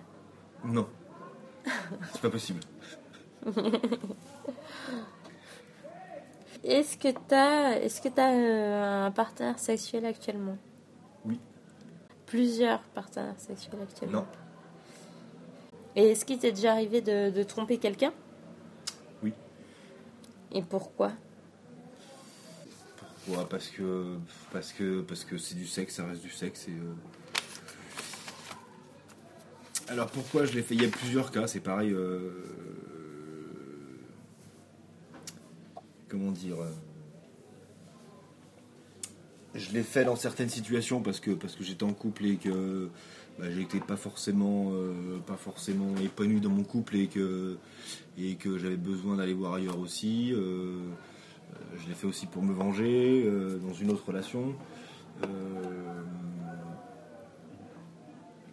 Non, 0.63 0.87
c'est 2.13 2.21
pas 2.21 2.29
possible. 2.29 2.61
Est-ce 6.63 6.97
que 6.97 7.07
t'as 7.27 7.71
est-ce 7.79 8.01
que 8.01 8.09
t'as 8.09 8.33
euh, 8.33 9.05
un 9.07 9.11
partenaire 9.11 9.57
sexuel 9.59 10.05
actuellement? 10.05 10.57
Oui. 11.25 11.39
Plusieurs 12.25 12.81
partenaires 12.81 13.39
sexuels 13.39 13.81
actuellement? 13.81 14.21
Non, 14.21 14.27
Et 15.95 16.09
est-ce 16.11 16.25
qu'il 16.25 16.37
t'est 16.37 16.51
déjà 16.51 16.73
arrivé 16.73 16.99
de, 17.01 17.29
de 17.29 17.43
tromper 17.43 17.77
quelqu'un? 17.77 18.11
Oui. 19.23 19.33
Et 20.51 20.61
pourquoi? 20.61 21.13
Pourquoi? 23.25 23.47
Parce 23.47 23.69
que 23.69 24.17
parce 24.51 24.73
que 24.73 25.01
parce 25.01 25.23
que 25.23 25.37
c'est 25.37 25.55
du 25.55 25.65
sexe, 25.65 25.95
ça 25.95 26.05
reste 26.05 26.21
du 26.21 26.29
sexe. 26.29 26.67
Et, 26.67 26.71
euh, 26.71 26.93
Alors 29.89 30.08
pourquoi 30.08 30.46
je 30.46 30.53
l'ai 30.53 30.62
fait? 30.62 30.75
Il 30.75 30.84
y 30.84 30.86
a 30.86 30.89
plusieurs 30.89 31.31
cas, 31.31 31.48
c'est 31.48 31.62
pareil. 31.62 31.91
euh, 31.91 32.29
Comment 36.08 36.31
dire 36.31 36.58
euh, 36.62 36.69
Je 39.55 39.72
l'ai 39.72 39.81
fait 39.81 40.05
dans 40.05 40.15
certaines 40.15 40.50
situations 40.50 41.01
parce 41.01 41.19
que 41.19 41.31
parce 41.31 41.55
que 41.55 41.63
j'étais 41.63 41.84
en 41.84 41.93
couple 41.93 42.27
et 42.27 42.36
que 42.36 42.89
bah, 43.39 43.46
j'étais 43.50 43.79
pas 43.79 43.96
forcément 43.96 44.72
euh, 44.74 45.17
pas 45.25 45.38
forcément 45.38 45.96
épanoui 46.03 46.39
dans 46.39 46.50
mon 46.50 46.63
couple 46.63 46.96
et 46.96 47.08
que 47.08 47.58
j'avais 48.17 48.77
besoin 48.77 49.17
d'aller 49.17 49.34
voir 49.34 49.55
ailleurs 49.55 49.79
aussi. 49.79 50.31
je 50.31 51.88
l'ai 51.88 51.96
fait 51.96 52.08
aussi 52.08 52.27
pour 52.27 52.43
me 52.43 52.53
venger 52.53 53.27
dans 53.67 53.74
une 53.74 53.89
autre 53.89 54.05
relation. 54.05 54.53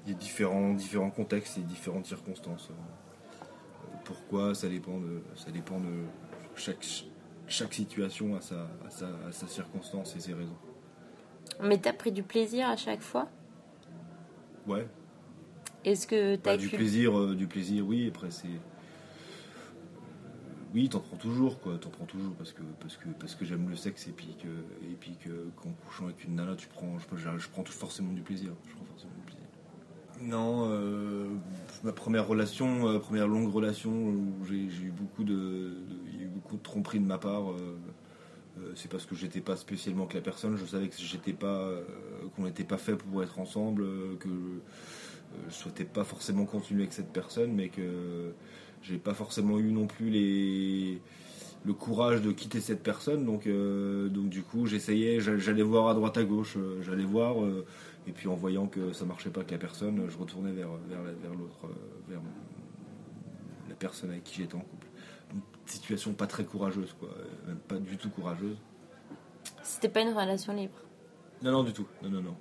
Il 0.06 0.12
y 0.12 0.14
a 0.14 0.18
différents, 0.18 0.72
différents 0.74 1.10
contextes 1.10 1.58
et 1.58 1.62
différentes 1.62 2.06
circonstances. 2.06 2.70
Pourquoi 4.04 4.54
ça 4.54 4.68
dépend 4.68 4.98
de, 5.00 5.22
ça 5.34 5.50
dépend 5.50 5.80
de 5.80 6.04
chaque, 6.54 6.84
chaque 7.46 7.74
situation 7.74 8.36
à 8.36 8.40
sa, 8.40 8.70
à, 8.86 8.90
sa, 8.90 9.06
à 9.26 9.32
sa 9.32 9.48
circonstance 9.48 10.14
et 10.16 10.20
ses 10.20 10.34
raisons. 10.34 10.58
Mais 11.62 11.78
t'as 11.78 11.92
pris 11.92 12.12
du 12.12 12.22
plaisir 12.22 12.68
à 12.68 12.76
chaque 12.76 13.02
fois? 13.02 13.28
Ouais, 14.66 14.88
Est-ce 15.84 16.06
que 16.06 16.36
t'as 16.36 16.52
Bah, 16.52 16.56
du 16.56 16.68
plaisir, 16.68 17.18
euh, 17.18 17.34
du 17.36 17.46
plaisir, 17.46 17.86
oui. 17.86 18.08
Après, 18.08 18.30
c'est. 18.30 18.48
oui, 20.74 20.88
t'en 20.88 21.00
prends 21.00 21.16
toujours, 21.16 21.60
quoi. 21.60 21.78
T'en 21.78 21.90
prends 21.90 22.04
toujours 22.06 22.34
parce 22.34 22.52
que, 22.52 22.62
parce 22.80 22.96
que, 22.96 23.08
parce 23.10 23.34
que 23.34 23.44
j'aime 23.44 23.68
le 23.70 23.76
sexe 23.76 24.06
et 24.08 24.12
puis 24.12 24.36
que, 24.36 24.48
et 24.90 24.94
puis 24.94 25.16
que, 25.16 25.50
qu'en 25.56 25.70
couchant 25.72 26.04
avec 26.06 26.24
une 26.24 26.34
nana, 26.36 26.54
tu 26.56 26.68
prends, 26.68 26.98
je, 26.98 27.16
je, 27.16 27.38
je 27.38 27.48
prends 27.48 27.62
tout 27.62 27.72
forcément 27.72 28.12
du 28.12 28.22
plaisir. 28.22 28.52
Je 28.68 28.74
prends 28.74 28.84
forcément 28.84 29.12
du 29.14 29.15
plaisir. 29.15 29.15
Non, 30.22 30.68
euh, 30.70 31.28
ma 31.84 31.92
première 31.92 32.26
relation, 32.26 32.88
euh, 32.88 32.98
première 32.98 33.28
longue 33.28 33.52
relation 33.52 33.90
où 33.90 34.44
j'ai, 34.48 34.56
eu 34.56 34.90
beaucoup 34.90 35.24
de, 35.24 35.74
y 36.18 36.22
a 36.22 36.24
eu 36.24 36.28
beaucoup 36.28 36.56
de 36.56 36.62
tromperies 36.62 37.00
de 37.00 37.06
ma 37.06 37.18
part. 37.18 37.50
euh, 37.52 37.76
euh, 38.58 38.72
c'est 38.74 38.90
parce 38.90 39.04
que 39.04 39.14
j'étais 39.14 39.40
pas 39.42 39.56
spécialement 39.56 40.04
avec 40.04 40.14
la 40.14 40.20
personne. 40.22 40.56
Je 40.56 40.64
savais 40.64 40.88
que 40.88 40.96
j'étais 40.96 41.34
pas, 41.34 41.70
qu'on 42.34 42.44
n'était 42.44 42.64
pas 42.64 42.78
fait 42.78 42.96
pour 42.96 43.22
être 43.22 43.38
ensemble, 43.38 43.84
que 44.18 44.28
euh, 44.28 44.60
je 45.48 45.54
souhaitais 45.54 45.84
pas 45.84 46.04
forcément 46.04 46.46
continuer 46.46 46.82
avec 46.82 46.94
cette 46.94 47.12
personne, 47.12 47.52
mais 47.52 47.68
que 47.68 48.32
j'ai 48.82 48.98
pas 48.98 49.14
forcément 49.14 49.58
eu 49.58 49.72
non 49.72 49.86
plus 49.86 50.08
les 50.10 51.00
le 51.66 51.74
courage 51.74 52.22
de 52.22 52.30
quitter 52.30 52.60
cette 52.60 52.82
personne. 52.82 53.24
Donc, 53.26 53.46
euh, 53.46 54.08
donc 54.08 54.28
du 54.28 54.42
coup, 54.42 54.66
j'essayais, 54.66 55.18
j'a- 55.20 55.36
j'allais 55.36 55.62
voir 55.64 55.88
à 55.88 55.94
droite 55.94 56.16
à 56.16 56.22
gauche, 56.24 56.56
euh, 56.56 56.80
j'allais 56.82 57.04
voir, 57.04 57.42
euh, 57.42 57.66
et 58.06 58.12
puis 58.12 58.28
en 58.28 58.34
voyant 58.36 58.68
que 58.68 58.92
ça 58.92 59.04
marchait 59.04 59.30
pas 59.30 59.40
avec 59.40 59.50
la 59.50 59.58
personne, 59.58 60.08
je 60.08 60.16
retournais 60.16 60.52
vers 60.52 60.68
vers, 60.88 61.02
la- 61.02 61.12
vers 61.12 61.34
l'autre, 61.34 61.68
vers 62.08 62.20
la 63.68 63.74
personne 63.74 64.10
avec 64.10 64.22
qui 64.22 64.36
j'étais 64.42 64.54
en 64.54 64.60
couple. 64.60 64.86
Situation 65.66 66.12
pas 66.12 66.28
très 66.28 66.44
courageuse, 66.44 66.94
quoi, 67.00 67.08
même 67.48 67.58
pas 67.58 67.78
du 67.78 67.96
tout 67.96 68.10
courageuse. 68.10 68.56
C'était 69.64 69.88
pas 69.88 70.02
une 70.02 70.14
relation 70.14 70.52
libre. 70.54 70.74
Non, 71.42 71.50
non, 71.50 71.64
du 71.64 71.72
tout. 71.72 71.86
Non, 72.04 72.08
non, 72.10 72.22
non. 72.22 72.36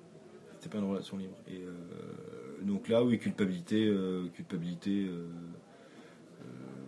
C'était 0.53 0.69
pas 0.69 0.77
une 0.77 0.89
relation 0.91 1.17
libre. 1.17 1.35
Et 1.47 1.61
euh, 1.63 2.61
donc 2.61 2.87
là, 2.87 3.03
oui, 3.03 3.17
culpabilité, 3.17 3.91
culpabilité. 4.35 5.09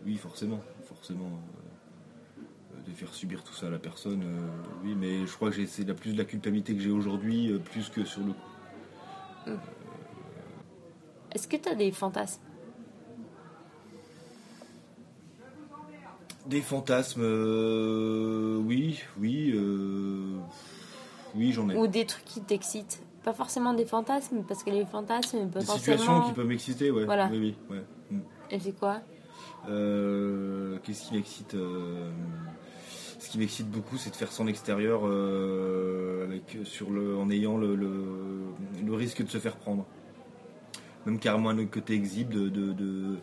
oui, 0.06 0.16
forcément, 0.18 0.62
forcément. 0.84 1.42
Euh, 2.88 2.92
de 2.92 2.96
faire 2.96 3.14
subir 3.14 3.44
tout 3.44 3.54
ça 3.54 3.68
à 3.68 3.70
la 3.70 3.80
personne, 3.80 4.24
euh, 4.24 4.48
oui, 4.84 4.96
mais 4.96 5.26
je 5.26 5.34
crois 5.34 5.50
que 5.50 5.56
j'ai- 5.56 5.68
c'est 5.68 5.84
la 5.88 5.94
plus 5.94 6.14
de 6.14 6.18
la 6.18 6.26
culpabilité 6.26 6.74
que 6.76 6.82
j'ai 6.82 6.92
aujourd'hui, 6.92 7.52
euh, 7.52 7.60
plus 7.60 7.90
que 7.90 8.04
sur 8.06 8.22
le 8.22 8.34
coup. 8.34 9.52
Est-ce 11.34 11.48
que 11.48 11.58
t'as 11.58 11.76
des 11.76 11.92
fantasmes? 11.92 12.42
Des 16.46 16.62
fantasmes, 16.62 17.22
euh, 17.24 18.58
oui, 18.58 19.02
oui, 19.20 19.52
euh, 19.54 20.38
oui, 21.36 21.52
j'en 21.52 21.70
ai. 21.70 21.76
Ou 21.76 21.88
des 21.88 22.06
trucs 22.06 22.24
qui 22.26 22.42
t'excitent? 22.42 23.02
Pas 23.24 23.34
forcément 23.34 23.74
des 23.74 23.86
fantasmes, 23.86 24.44
parce 24.48 24.64
que 24.64 24.70
les 24.70 24.86
fantasmes, 24.86 25.50
Des 25.50 25.66
situations 25.66 26.22
qui 26.22 26.32
peuvent 26.32 26.48
m'exciter, 26.48 26.92
ouais. 26.92 27.04
Voilà. 27.04 27.28
Oui, 27.30 27.38
oui, 27.40 27.56
ouais. 27.70 27.84
Mm. 28.12 28.20
Et 28.52 28.60
c'est 28.60 28.72
quoi? 28.72 29.02
Euh, 29.68 30.78
Qu'est-ce 30.84 31.10
qui 31.10 31.16
m'excite 31.16 31.54
euh, 31.56 32.10
Ce 33.20 33.30
qui 33.30 33.40
m'excite 33.40 33.70
beaucoup, 33.70 33.98
c'est 33.98 34.12
de 34.12 34.16
faire 34.16 34.32
son 34.32 34.48
extérieur 34.48 35.02
euh, 35.06 36.26
avec, 36.26 36.58
sur 36.66 36.92
le, 36.92 37.18
en 37.18 37.30
ayant 37.32 37.58
le, 37.58 37.76
le, 37.76 37.92
le 38.86 38.94
risque 38.94 39.24
de 39.24 39.30
se 39.30 39.40
faire 39.40 39.56
prendre. 39.56 39.86
Même 41.06 41.20
carrément 41.20 41.50
un 41.50 41.66
côté 41.66 41.94
exhibe 41.94 42.30
de. 42.30 43.18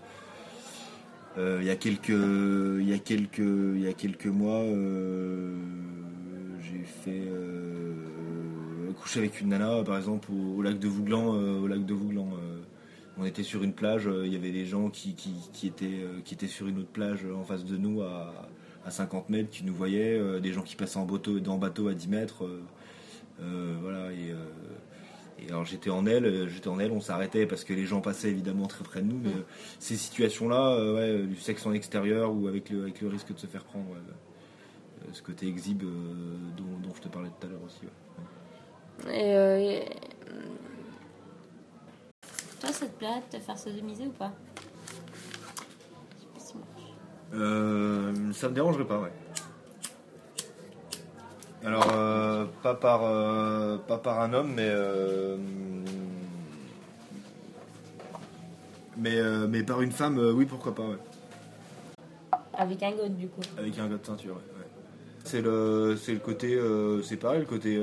euh, 1.39 1.59
il 1.61 1.67
y 1.67 1.71
a 1.71 1.77
quelques 1.77 2.09
y 2.09 2.85
y 2.85 3.89
a 3.89 3.93
quelques 3.93 4.27
mois 4.27 4.63
euh, 4.63 5.57
j'ai 6.61 6.85
fait 6.85 7.29
coucher 9.01 9.19
avec 9.19 9.41
une 9.41 9.49
nana 9.49 9.83
par 9.85 9.99
exemple 9.99 10.31
au, 10.33 10.63
lac 10.63 10.79
de 10.79 10.89
Vouglan 10.89 11.27
au 11.27 11.67
lac 11.67 11.85
de 11.85 11.93
Vouglan 11.93 12.29
on 13.19 13.25
était 13.25 13.43
sur 13.43 13.63
une 13.63 13.73
plage, 13.73 14.09
il 14.25 14.33
y 14.33 14.37
avait 14.37 14.51
des 14.51 14.67
gens 14.67 14.91
qui, 14.91 15.15
étaient, 15.65 16.47
sur 16.49 16.67
une 16.67 16.79
autre 16.79 16.89
plage 16.89 17.25
en 17.27 17.45
face 17.45 17.65
de 17.65 17.77
nous 17.77 18.03
à 18.03 18.49
50 18.91 19.31
mètres, 19.31 19.51
qui 19.51 19.65
nous 19.65 19.75
voyaient, 19.75 20.19
euh, 20.19 20.41
des 20.41 20.53
gens 20.53 20.63
qui 20.63 20.77
passaient 20.77 20.99
en 20.99 21.05
bateau, 21.05 21.39
en 21.47 21.59
bateau 21.59 21.89
à 21.89 21.95
10 21.95 22.09
mètres. 22.09 22.45
euh, 22.45 22.63
euh, 23.43 23.77
voilà, 23.81 24.13
et, 24.13 24.33
et 25.43 25.49
alors 25.49 25.65
j'étais 25.65 25.91
en 25.91 26.07
aile, 26.07 26.49
j'étais 26.49 26.69
en 26.69 26.79
aile, 26.79 26.93
on 26.93 27.01
s'arrêtait 27.01 27.47
parce 27.47 27.65
que 27.65 27.73
les 27.73 27.85
gens 27.85 28.01
passaient 28.01 28.31
évidemment 28.31 28.69
très 28.69 28.85
près 28.85 29.03
de 29.03 29.07
nous, 29.07 29.19
mais 29.19 29.33
ces 29.81 29.97
situations-là, 29.97 30.95
ouais, 30.95 31.23
du 31.23 31.37
sexe 31.37 31.67
en 31.67 31.73
extérieur 31.73 32.33
ou 32.33 32.47
avec 32.47 32.71
le, 32.71 32.83
avec 32.83 33.01
le 33.01 33.09
risque 33.09 33.35
de 33.35 33.39
se 33.39 33.49
faire 33.49 33.65
prendre, 33.65 33.87
ouais, 33.91 35.11
ce 35.13 35.21
côté 35.21 35.49
exhibe 35.49 35.83
dont, 35.83 36.79
dont, 36.81 36.95
je 36.95 37.01
te 37.01 37.09
parlais 37.09 37.29
tout 37.41 37.47
à 37.47 37.51
l'heure 37.51 37.61
aussi. 37.67 37.81
Et, 39.13 39.83
toi, 42.61 42.73
ça 42.73 42.87
te 42.87 42.97
plaît 42.97 43.21
de 43.31 43.37
te 43.37 43.43
faire 43.43 43.59
sodomiser 43.59 44.07
ou 44.07 44.13
pas? 44.13 44.33
Euh, 47.35 48.33
Ça 48.33 48.49
me 48.49 48.55
dérangerait 48.55 48.87
pas, 48.87 49.01
ouais. 49.01 49.13
Alors, 51.65 51.91
euh, 51.95 52.45
pas, 52.63 52.75
par, 52.75 53.05
euh, 53.05 53.79
pas 53.79 53.99
par 53.99 54.21
un 54.21 54.33
homme, 54.33 54.53
mais. 54.55 54.71
mais, 58.97 59.21
mais 59.49 59.63
par 59.63 59.83
une 59.83 59.93
femme, 59.93 60.19
oui, 60.19 60.45
pourquoi 60.45 60.75
pas, 60.75 60.83
ouais. 60.83 60.99
Avec 62.55 62.83
un 62.83 62.93
god, 62.93 63.17
du 63.17 63.29
coup. 63.29 63.41
Avec 63.59 63.79
un 63.79 63.89
god 63.89 64.01
de 64.01 64.07
ceinture, 64.07 64.35
ouais. 64.35 64.67
C'est 65.25 65.41
le, 65.41 65.97
le 66.07 66.19
côté. 66.19 66.61
c'est 67.03 67.17
pareil, 67.17 67.41
le 67.41 67.47
côté 67.47 67.79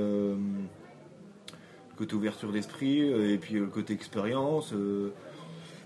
côté 2.01 2.15
ouverture 2.15 2.51
d'esprit 2.51 3.01
euh, 3.01 3.31
et 3.31 3.37
puis 3.37 3.55
le 3.55 3.67
côté 3.67 3.93
expérience. 3.93 4.73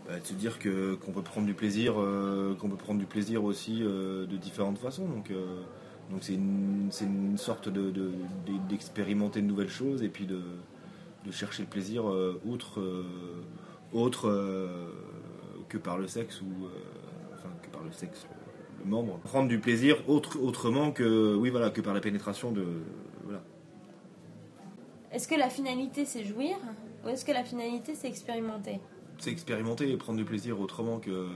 Euh, 0.07 0.13
bah, 0.13 0.19
de 0.19 0.25
se 0.25 0.33
dire 0.33 0.59
que 0.59 0.95
qu'on 0.95 1.12
peut 1.12 1.21
prendre 1.21 1.47
du 1.47 1.53
plaisir, 1.53 1.95
euh, 1.97 2.55
qu'on 2.55 2.69
peut 2.69 2.77
prendre 2.77 3.00
du 3.00 3.05
plaisir 3.05 3.43
aussi 3.43 3.79
de 3.79 4.38
différentes 4.38 4.77
façons. 4.77 5.07
Donc 5.07 5.31
donc 6.12 6.19
c'est 6.21 6.35
une, 6.35 6.91
une, 7.01 7.38
sorte 7.38 7.67
de, 7.67 7.91
d'expérimenter 8.69 9.41
de, 9.41 9.47
nouvelles 9.47 9.69
choses 9.69 10.03
et 10.03 10.09
puis 10.09 10.27
de, 10.27 10.39
de 11.25 11.31
chercher 11.31 11.63
le 11.63 11.69
plaisir 11.69 12.05
outre, 12.45 12.79
autre 13.91 14.31
que 15.67 15.79
par 15.79 15.97
le 15.97 16.07
sexe 16.07 16.41
ou 16.41 16.67
enfin 17.33 17.50
que 17.63 17.69
par 17.69 17.83
le 17.83 17.91
sexe 17.91 18.27
le 18.83 18.89
membre. 18.89 19.17
Prendre 19.24 19.47
du 19.47 19.59
plaisir 19.59 19.97
autre, 20.07 20.39
autrement 20.39 20.91
que 20.91 21.35
oui 21.35 21.50
voilà 21.50 21.71
que 21.71 21.81
par 21.81 21.95
la 21.95 22.01
pénétration 22.01 22.51
de 22.51 22.65
est-ce 25.12 25.29
que 25.29 25.35
la 25.35 25.50
finalité 25.50 26.03
c'est 26.03 26.25
jouir 26.25 26.57
ou 27.03 27.07
est-ce 27.07 27.24
que 27.24 27.31
la 27.31 27.45
finalité 27.45 27.95
c'est 27.95 28.09
expérimenter? 28.09 28.81
C'est 29.17 29.31
expérimenter 29.31 29.91
et 29.91 29.98
prendre 29.98 30.17
du 30.17 30.25
plaisir 30.25 30.60
autrement 30.60 31.00
que, 31.00 31.27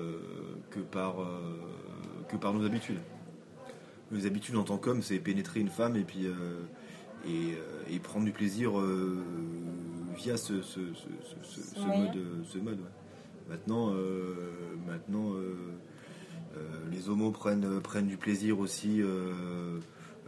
que, 0.69 0.79
par, 0.79 1.21
euh, 1.21 1.39
que 2.27 2.37
par 2.37 2.53
nos 2.53 2.65
habitudes. 2.65 2.99
Nos 4.11 4.25
habitudes 4.25 4.55
en 4.55 4.63
tant 4.63 4.77
qu'homme, 4.77 5.01
c'est 5.01 5.19
pénétrer 5.19 5.59
une 5.59 5.69
femme 5.69 5.95
et 5.95 6.03
puis 6.03 6.25
euh, 6.25 6.33
euh, 7.27 7.55
et, 7.89 7.99
prendre 7.99 8.25
du 8.25 8.31
plaisir 8.31 8.71
via 10.15 10.37
ce, 10.37 10.61
ce, 10.61 10.79
mode. 11.79 12.17
Ce 12.45 12.57
mode 12.57 12.79
Maintenant, 13.49 13.93
maintenant 14.87 15.33
les 16.91 17.09
homos 17.09 17.31
prennent, 17.31 17.81
prennent 17.81 18.07
du 18.07 18.17
plaisir 18.17 18.59
aussi 18.59 19.01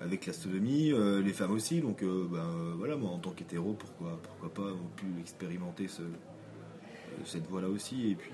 avec 0.02 0.26
la 0.26 0.34
sodomie, 0.34 0.92
euh, 0.92 1.22
les 1.22 1.32
femmes 1.32 1.52
aussi. 1.52 1.80
Donc 1.80 2.04
euh, 2.04 2.28
ben, 2.30 2.76
voilà, 2.78 2.96
moi 2.96 3.12
en 3.12 3.20
tant 3.20 3.32
qu'hétéro, 3.32 3.74
pourquoi, 3.74 4.20
pourquoi 4.22 4.54
pas 4.54 4.72
on 4.74 4.88
pu 4.96 5.06
expérimenter 5.20 5.88
ce, 5.88 6.02
cette 7.26 7.48
voie-là 7.48 7.68
aussi. 7.68 8.12
Et 8.12 8.16
puis 8.16 8.32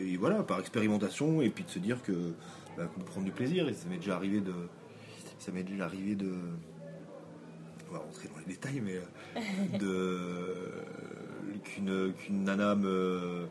et 0.00 0.16
voilà, 0.16 0.42
par 0.42 0.60
expérimentation, 0.60 1.42
et 1.42 1.50
puis 1.50 1.64
de 1.64 1.70
se 1.70 1.78
dire 1.78 2.02
que 2.02 2.32
ben, 2.76 2.88
qu'on 3.14 3.22
du 3.22 3.32
plaisir. 3.32 3.68
Et 3.68 3.74
ça 3.74 3.88
m'est 3.88 3.96
déjà 3.96 4.16
arrivé 4.16 4.40
de. 4.40 4.54
Ça 5.38 5.52
m'est 5.52 5.62
déjà 5.62 5.84
arrivé 5.84 6.14
de. 6.14 6.32
On 7.88 7.92
va 7.94 8.00
rentrer 8.00 8.28
dans 8.28 8.38
les 8.38 8.54
détails, 8.54 8.82
mais 8.84 9.00
de 9.78 10.54
qu'une 11.64 12.12
qu'une 12.12 12.44
nana 12.44 12.74
me 12.74 13.46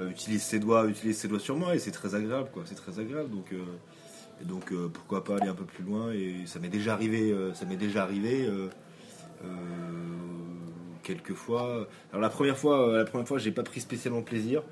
utilise 0.00 0.42
ses 0.42 0.58
doigts, 0.58 0.86
utilise 0.86 1.18
ses 1.18 1.28
doigts 1.28 1.38
sur 1.38 1.56
moi 1.56 1.74
et 1.74 1.78
c'est 1.78 1.92
très 1.92 2.14
agréable 2.14 2.48
quoi. 2.52 2.62
C'est 2.66 2.74
très 2.74 2.98
agréable 2.98 3.30
donc. 3.30 3.52
Et 4.40 4.44
donc 4.44 4.72
euh, 4.72 4.88
pourquoi 4.88 5.24
pas 5.24 5.36
aller 5.36 5.48
un 5.48 5.54
peu 5.54 5.64
plus 5.64 5.84
loin 5.84 6.12
et 6.12 6.46
ça 6.46 6.58
m'est 6.58 6.68
déjà 6.68 6.94
arrivé, 6.94 7.30
euh, 7.32 7.54
ça 7.54 7.66
m'est 7.66 7.76
déjà 7.76 8.02
arrivé 8.02 8.46
euh, 8.46 8.68
quelques 11.04 11.34
fois. 11.34 11.86
Alors 12.10 12.22
la 12.22 12.30
première 12.30 12.58
fois, 12.58 12.98
la 12.98 13.04
première 13.04 13.28
fois, 13.28 13.38
j'ai 13.38 13.52
pas 13.52 13.62
pris 13.62 13.80
spécialement 13.80 14.22
plaisir 14.22 14.62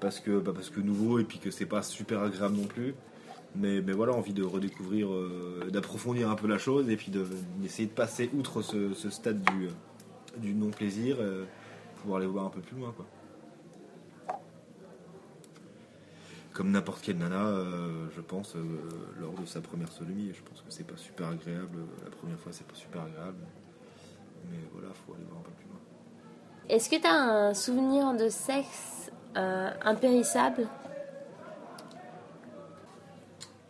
parce 0.00 0.20
que 0.20 0.38
bah, 0.38 0.52
parce 0.54 0.70
que 0.70 0.80
nouveau 0.80 1.18
et 1.18 1.24
puis 1.24 1.38
que 1.38 1.50
c'est 1.50 1.66
pas 1.66 1.82
super 1.82 2.22
agréable 2.22 2.56
non 2.56 2.66
plus. 2.66 2.94
Mais, 3.56 3.82
mais 3.82 3.92
voilà, 3.92 4.12
envie 4.14 4.32
de 4.32 4.42
redécouvrir, 4.42 5.08
d'approfondir 5.70 6.28
un 6.28 6.34
peu 6.34 6.48
la 6.48 6.58
chose 6.58 6.90
et 6.90 6.96
puis 6.96 7.12
d'essayer 7.62 7.86
de, 7.86 7.92
passer 7.92 8.28
outre 8.34 8.62
ce, 8.62 9.10
stade 9.10 9.42
du, 9.42 9.68
du 10.38 10.54
non 10.54 10.70
plaisir, 10.70 11.18
pouvoir 11.98 12.18
aller 12.18 12.26
voir 12.26 12.46
un 12.46 12.50
peu 12.50 12.60
plus 12.60 12.76
loin 12.76 12.92
quoi. 12.96 13.06
comme 16.54 16.70
n'importe 16.70 17.02
quelle 17.02 17.18
nana, 17.18 17.48
euh, 17.48 18.06
je 18.14 18.20
pense, 18.20 18.54
euh, 18.54 18.62
lors 19.20 19.34
de 19.34 19.44
sa 19.44 19.60
première 19.60 19.90
sodomie. 19.90 20.30
Je 20.32 20.40
pense 20.48 20.62
que 20.62 20.70
c'est 20.70 20.86
pas 20.86 20.96
super 20.96 21.28
agréable. 21.28 21.80
La 22.04 22.10
première 22.10 22.38
fois, 22.38 22.52
c'est 22.52 22.66
pas 22.66 22.76
super 22.76 23.02
agréable. 23.02 23.44
Mais 24.50 24.58
voilà, 24.72 24.88
faut 24.94 25.14
aller 25.14 25.24
voir 25.24 25.40
un 25.40 25.42
peu 25.42 25.50
plus 25.52 25.66
loin. 25.68 25.78
Est-ce 26.68 26.88
que 26.88 26.96
tu 26.96 27.06
as 27.06 27.14
un 27.14 27.54
souvenir 27.54 28.14
de 28.14 28.28
sexe 28.28 29.10
euh, 29.36 29.70
impérissable? 29.82 30.66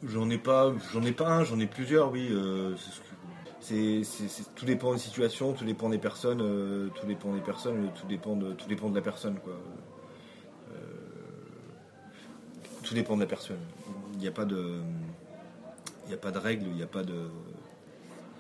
J'en 0.03 0.29
ai 0.29 0.39
pas, 0.39 0.73
j'en 0.93 1.03
ai 1.03 1.13
pas 1.13 1.29
un, 1.29 1.45
j'en 1.45 1.59
ai 1.59 1.67
plusieurs, 1.67 2.13
oui. 2.13 2.31
c'est, 3.61 4.03
tout 4.55 4.67
dépend 4.67 4.93
des 4.93 4.99
situations, 4.99 5.55
tout 5.55 5.65
dépend 5.65 5.89
des 5.89 5.99
personnes, 5.99 6.91
tout 6.95 7.07
dépend 7.07 7.33
des 7.33 7.41
personnes, 7.41 7.91
tout 7.99 8.07
dépend 8.07 8.37
de, 8.37 8.53
tout 8.53 8.69
dépend 8.69 8.91
de 8.91 8.95
la 8.95 9.01
personne, 9.01 9.39
quoi 9.43 9.59
tout 12.85 12.95
dépend 12.95 13.17
de 13.17 13.21
la 13.23 13.27
personne. 13.27 13.59
Il 14.13 14.21
n'y 14.21 14.29
a 14.29 14.33
pas 14.33 14.45
de, 14.45 14.81
il 16.05 16.09
n'y 16.09 16.15
a 16.15 16.19
pas 16.19 16.31
de 16.31 16.39
règles, 16.39 16.67
il 16.69 16.75
n'y 16.75 16.83
a 16.83 16.87
pas 16.87 17.03
de. 17.03 17.31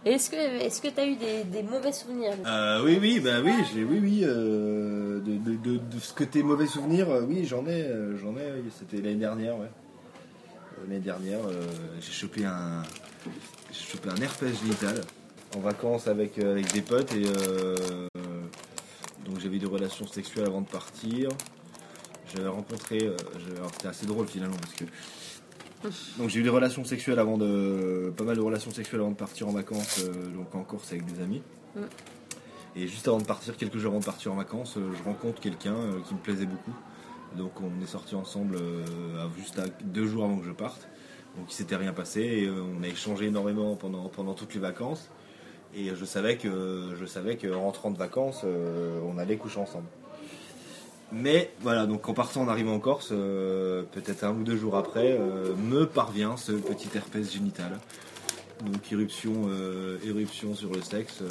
Est-ce 0.04 0.30
que 0.30 0.36
est-ce 0.36 0.82
que 0.82 0.88
tu 0.88 1.00
as 1.00 1.06
eu 1.06 1.16
des, 1.16 1.62
mauvais 1.62 1.92
souvenirs 1.92 2.34
euh, 2.46 2.84
Oui, 2.84 2.98
oui, 3.00 3.20
bah 3.20 3.40
oui, 3.42 3.52
j'ai, 3.72 3.84
oui, 3.84 3.98
oui. 4.02 4.20
Euh, 4.24 5.20
de, 5.20 5.98
ce 6.00 6.12
que 6.12 6.24
tes 6.24 6.42
mauvais 6.42 6.66
souvenirs, 6.66 7.10
euh, 7.10 7.22
oui, 7.26 7.44
j'en 7.46 7.66
ai, 7.66 7.88
j'en 8.20 8.36
ai. 8.36 8.52
C'était 8.78 8.98
l'année 8.98 9.14
dernière, 9.16 9.56
ouais. 9.58 9.70
L'année 10.82 11.00
dernière, 11.00 11.40
j'ai 12.00 12.12
chopé 12.12 12.44
un, 12.44 12.82
j'ai 13.72 13.84
chopé 13.84 14.10
un 14.10 14.16
herpès 14.16 14.52
génital 14.60 15.00
en 15.56 15.60
vacances 15.60 16.08
avec 16.08 16.38
avec 16.38 16.72
des 16.72 16.82
potes 16.82 17.14
et 17.14 17.22
donc 19.24 19.40
j'avais 19.40 19.58
des 19.58 19.66
relations 19.66 20.06
sexuelles 20.06 20.46
avant 20.46 20.60
de 20.60 20.66
partir. 20.66 21.30
J'avais 22.34 22.48
rencontré. 22.48 22.98
Euh, 23.02 23.16
c'était 23.72 23.88
assez 23.88 24.06
drôle 24.06 24.26
finalement 24.26 24.56
parce 24.56 24.74
que. 24.74 24.84
Donc 26.18 26.28
j'ai 26.28 26.40
eu 26.40 26.42
des 26.42 26.50
relations 26.50 26.84
sexuelles 26.84 27.18
avant 27.18 27.36
de. 27.36 28.12
Pas 28.16 28.24
mal 28.24 28.36
de 28.36 28.40
relations 28.40 28.70
sexuelles 28.70 29.00
avant 29.00 29.10
de 29.10 29.16
partir 29.16 29.48
en 29.48 29.52
vacances, 29.52 30.00
euh, 30.04 30.12
donc 30.36 30.54
en 30.54 30.62
Corse 30.62 30.92
avec 30.92 31.04
des 31.04 31.22
amis. 31.22 31.42
Mm. 31.76 31.80
Et 32.76 32.88
juste 32.88 33.06
avant 33.06 33.18
de 33.18 33.24
partir, 33.24 33.56
quelques 33.56 33.78
jours 33.78 33.92
avant 33.92 34.00
de 34.00 34.04
partir 34.04 34.32
en 34.32 34.36
vacances, 34.36 34.76
euh, 34.76 34.92
je 34.96 35.02
rencontre 35.04 35.40
quelqu'un 35.40 35.76
qui 36.06 36.14
me 36.14 36.20
plaisait 36.20 36.46
beaucoup. 36.46 36.74
Donc 37.36 37.52
on 37.60 37.82
est 37.82 37.86
sortis 37.86 38.14
ensemble 38.14 38.58
juste 39.36 39.58
à 39.58 39.64
deux 39.82 40.06
jours 40.06 40.24
avant 40.24 40.38
que 40.38 40.46
je 40.46 40.52
parte. 40.52 40.88
Donc 41.36 41.46
il 41.50 41.54
s'était 41.54 41.74
rien 41.74 41.92
passé 41.92 42.20
et 42.20 42.48
on 42.48 42.82
a 42.84 42.86
échangé 42.86 43.26
énormément 43.26 43.74
pendant, 43.74 44.08
pendant 44.08 44.34
toutes 44.34 44.54
les 44.54 44.60
vacances. 44.60 45.10
Et 45.74 45.92
je 45.96 46.04
savais 46.04 46.36
que 46.36 46.94
je 46.96 47.04
savais 47.04 47.36
qu'en 47.36 47.60
rentrant 47.60 47.90
de 47.90 47.98
vacances, 47.98 48.44
on 48.44 49.18
allait 49.18 49.36
coucher 49.36 49.58
ensemble. 49.58 49.86
Mais 51.16 51.52
voilà, 51.60 51.86
donc 51.86 52.08
en 52.08 52.12
partant 52.12 52.42
en 52.42 52.48
arrivant 52.48 52.74
en 52.74 52.80
Corse, 52.80 53.10
euh, 53.12 53.84
peut-être 53.92 54.24
un 54.24 54.32
ou 54.32 54.42
deux 54.42 54.56
jours 54.56 54.76
après, 54.76 55.12
euh, 55.12 55.54
me 55.54 55.86
parvient 55.86 56.36
ce 56.36 56.50
petit 56.50 56.88
herpès 56.92 57.32
génital. 57.32 57.78
Donc 58.64 58.92
éruption, 58.92 59.44
euh, 59.46 59.98
éruption 60.04 60.56
sur 60.56 60.72
le 60.72 60.82
sexe, 60.82 61.22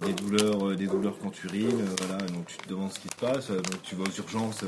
des 0.00 0.12
douleurs, 0.12 0.76
des 0.76 0.86
douleurs 0.86 1.16
quand 1.20 1.30
tu 1.30 1.46
urines, 1.46 1.84
voilà. 1.98 2.18
Donc 2.26 2.46
tu 2.46 2.58
te 2.58 2.68
demandes 2.68 2.92
ce 2.92 3.00
qui 3.00 3.08
se 3.08 3.16
passe. 3.16 3.48
Donc 3.48 3.82
tu 3.82 3.96
vas 3.96 4.04
aux 4.04 4.18
urgences. 4.18 4.62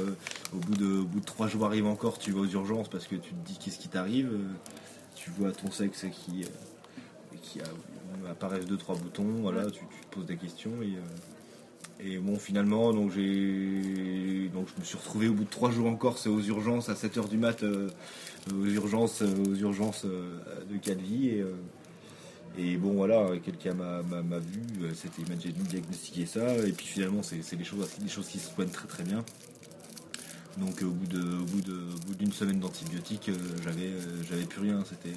au 0.53 0.57
bout 0.57 0.75
de, 0.75 0.99
au 1.01 1.05
bout 1.05 1.21
de 1.21 1.25
trois 1.25 1.47
jours 1.47 1.64
arrive 1.64 1.87
encore, 1.87 2.19
tu 2.19 2.33
vas 2.33 2.40
aux 2.40 2.47
urgences 2.47 2.88
parce 2.88 3.07
que 3.07 3.14
tu 3.14 3.31
te 3.31 3.47
dis 3.47 3.57
qu'est-ce 3.59 3.79
qui 3.79 3.88
t'arrive. 3.88 4.33
tu 5.14 5.31
vois 5.31 5.53
ton 5.53 5.71
sexe 5.71 6.07
qui, 6.11 6.45
qui 7.40 7.61
apparaissent 8.29 8.66
deux 8.66 8.79
trois 8.79 8.97
boutons. 8.97 9.31
Voilà, 9.42 9.71
tu, 9.71 9.81
tu 9.81 10.07
te 10.09 10.14
poses 10.14 10.27
des 10.27 10.37
questions 10.37 10.83
et 10.83 10.97
et 11.99 12.19
bon, 12.19 12.39
finalement, 12.39 12.93
donc 12.93 13.11
j'ai, 13.13 14.51
donc 14.53 14.69
je 14.75 14.81
me 14.81 14.85
suis 14.85 14.99
retrouvé 14.99 15.29
au 15.29 15.33
bout 15.33 15.45
de 15.45 15.51
trois 15.51 15.71
jours 15.71 15.87
en 15.87 15.97
Corse 15.97 16.27
aux 16.27 16.41
urgences 16.41 16.91
à 16.91 16.95
7h 16.95 17.29
du 17.29 17.39
mat, 17.39 17.63
euh, 17.63 17.89
aux 18.53 18.67
urgences, 18.67 19.23
euh, 19.23 19.45
aux 19.49 19.55
urgences 19.55 20.05
euh, 20.05 20.39
de 20.71 20.77
Calvi. 20.77 21.29
Et, 21.29 21.45
et 22.59 22.77
bon, 22.77 22.93
voilà, 22.93 23.27
quelqu'un 23.43 23.75
m'a, 23.75 24.01
vu, 24.39 24.63
c'était, 24.95 25.23
il 25.23 25.29
m'a 25.29 25.37
diagnostiqué 25.37 26.27
ça. 26.27 26.55
Et 26.67 26.73
puis 26.73 26.87
finalement, 26.87 27.23
c'est, 27.23 27.57
des 27.57 27.65
choses, 27.65 27.89
des 27.99 28.09
choses 28.09 28.29
qui 28.29 28.39
se 28.39 28.53
soignent 28.53 28.69
très 28.69 28.89
très 28.89 29.03
bien. 29.03 29.25
Donc 30.59 30.81
au 30.83 30.91
bout 30.91 31.07
de, 31.07 31.21
au 31.21 31.45
bout 31.45 31.61
de, 31.61 31.79
bout 32.07 32.15
d'une 32.15 32.33
semaine 32.33 32.61
d'antibiotiques, 32.61 33.31
j'avais, 33.63 33.91
j'avais 34.29 34.45
plus 34.45 34.61
rien. 34.61 34.83
C'était, 34.85 35.17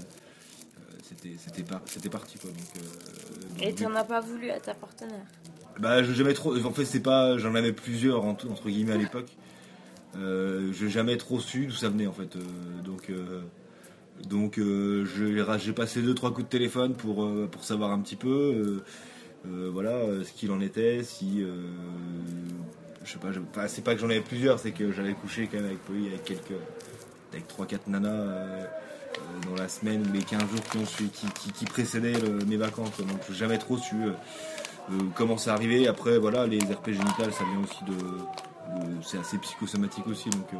c'était, 1.03 1.35
c'était, 1.37 1.63
c'était 1.85 2.09
parti 2.09 2.39
quoi. 2.39 2.51
Donc, 2.51 3.61
et 3.61 3.73
tu 3.73 3.83
n'en 3.83 3.95
as 3.95 4.03
pas 4.03 4.19
voulu 4.19 4.49
à 4.49 4.59
ta 4.59 4.73
partenaire? 4.73 5.25
Bah, 5.79 6.03
je 6.03 6.13
jamais 6.13 6.33
trop. 6.33 6.55
En 6.65 6.71
fait, 6.71 6.85
c'est 6.85 6.99
pas. 7.01 7.37
J'en 7.37 7.55
avais 7.55 7.73
plusieurs 7.73 8.25
entre, 8.25 8.47
guillemets 8.67 8.93
à 8.93 8.97
l'époque. 8.97 9.29
Euh, 10.17 10.71
je 10.73 10.85
n'ai 10.85 10.91
jamais 10.91 11.17
trop 11.17 11.39
su 11.39 11.67
d'où 11.67 11.73
ça 11.73 11.89
venait 11.89 12.07
en 12.07 12.13
fait. 12.13 12.35
Euh, 12.35 12.39
donc, 12.83 13.09
euh, 13.09 13.41
Donc 14.27 14.59
j'ai 14.59 15.73
passé 15.73 16.01
deux 16.01 16.15
trois 16.15 16.31
coups 16.33 16.45
de 16.45 16.49
téléphone 16.49 16.95
pour 16.95 17.29
pour 17.51 17.63
savoir 17.63 17.91
un 17.91 17.99
petit 17.99 18.15
peu 18.17 18.81
voilà 19.45 20.01
ce 20.25 20.31
qu'il 20.33 20.51
en 20.51 20.59
était, 20.59 21.03
si 21.03 21.45
je 23.05 23.11
sais 23.13 23.19
pas, 23.19 23.31
je- 23.31 23.39
c'est 23.67 23.83
pas 23.83 23.95
que 23.95 24.01
j'en 24.01 24.09
avais 24.09 24.19
plusieurs, 24.19 24.59
c'est 24.59 24.71
que 24.71 24.91
j'avais 24.91 25.13
couché 25.13 25.47
quand 25.49 25.57
même 25.57 25.67
avec 25.67 25.79
oui, 25.89 26.07
avec 26.07 26.23
quelques 26.25 26.59
avec 27.31 27.47
trois 27.47 27.65
quatre 27.65 27.87
nanas 27.87 28.25
dans 29.45 29.55
la 29.55 29.69
semaine 29.69 30.03
les 30.11 30.23
15 30.23 30.41
jours 30.41 30.63
qui 30.71 30.77
ont 30.79 31.07
qui, 31.53 31.65
précédaient 31.65 32.19
mes 32.47 32.57
vacances. 32.57 32.97
Donc 32.97 33.19
j'ai 33.29 33.35
jamais 33.35 33.57
trop 33.59 33.77
su 33.77 33.95
comment 35.15 35.37
c'est 35.37 35.49
arrivé. 35.49 35.87
Après 35.87 36.17
voilà, 36.17 36.47
les 36.47 36.59
herpès 36.69 36.93
génitales, 36.93 37.33
ça 37.33 37.43
vient 37.43 37.61
aussi 37.63 37.83
de, 37.85 39.01
c'est 39.03 39.17
assez 39.17 39.37
psychosomatique 39.37 40.07
aussi. 40.07 40.29
Donc 40.29 40.47
euh, 40.53 40.57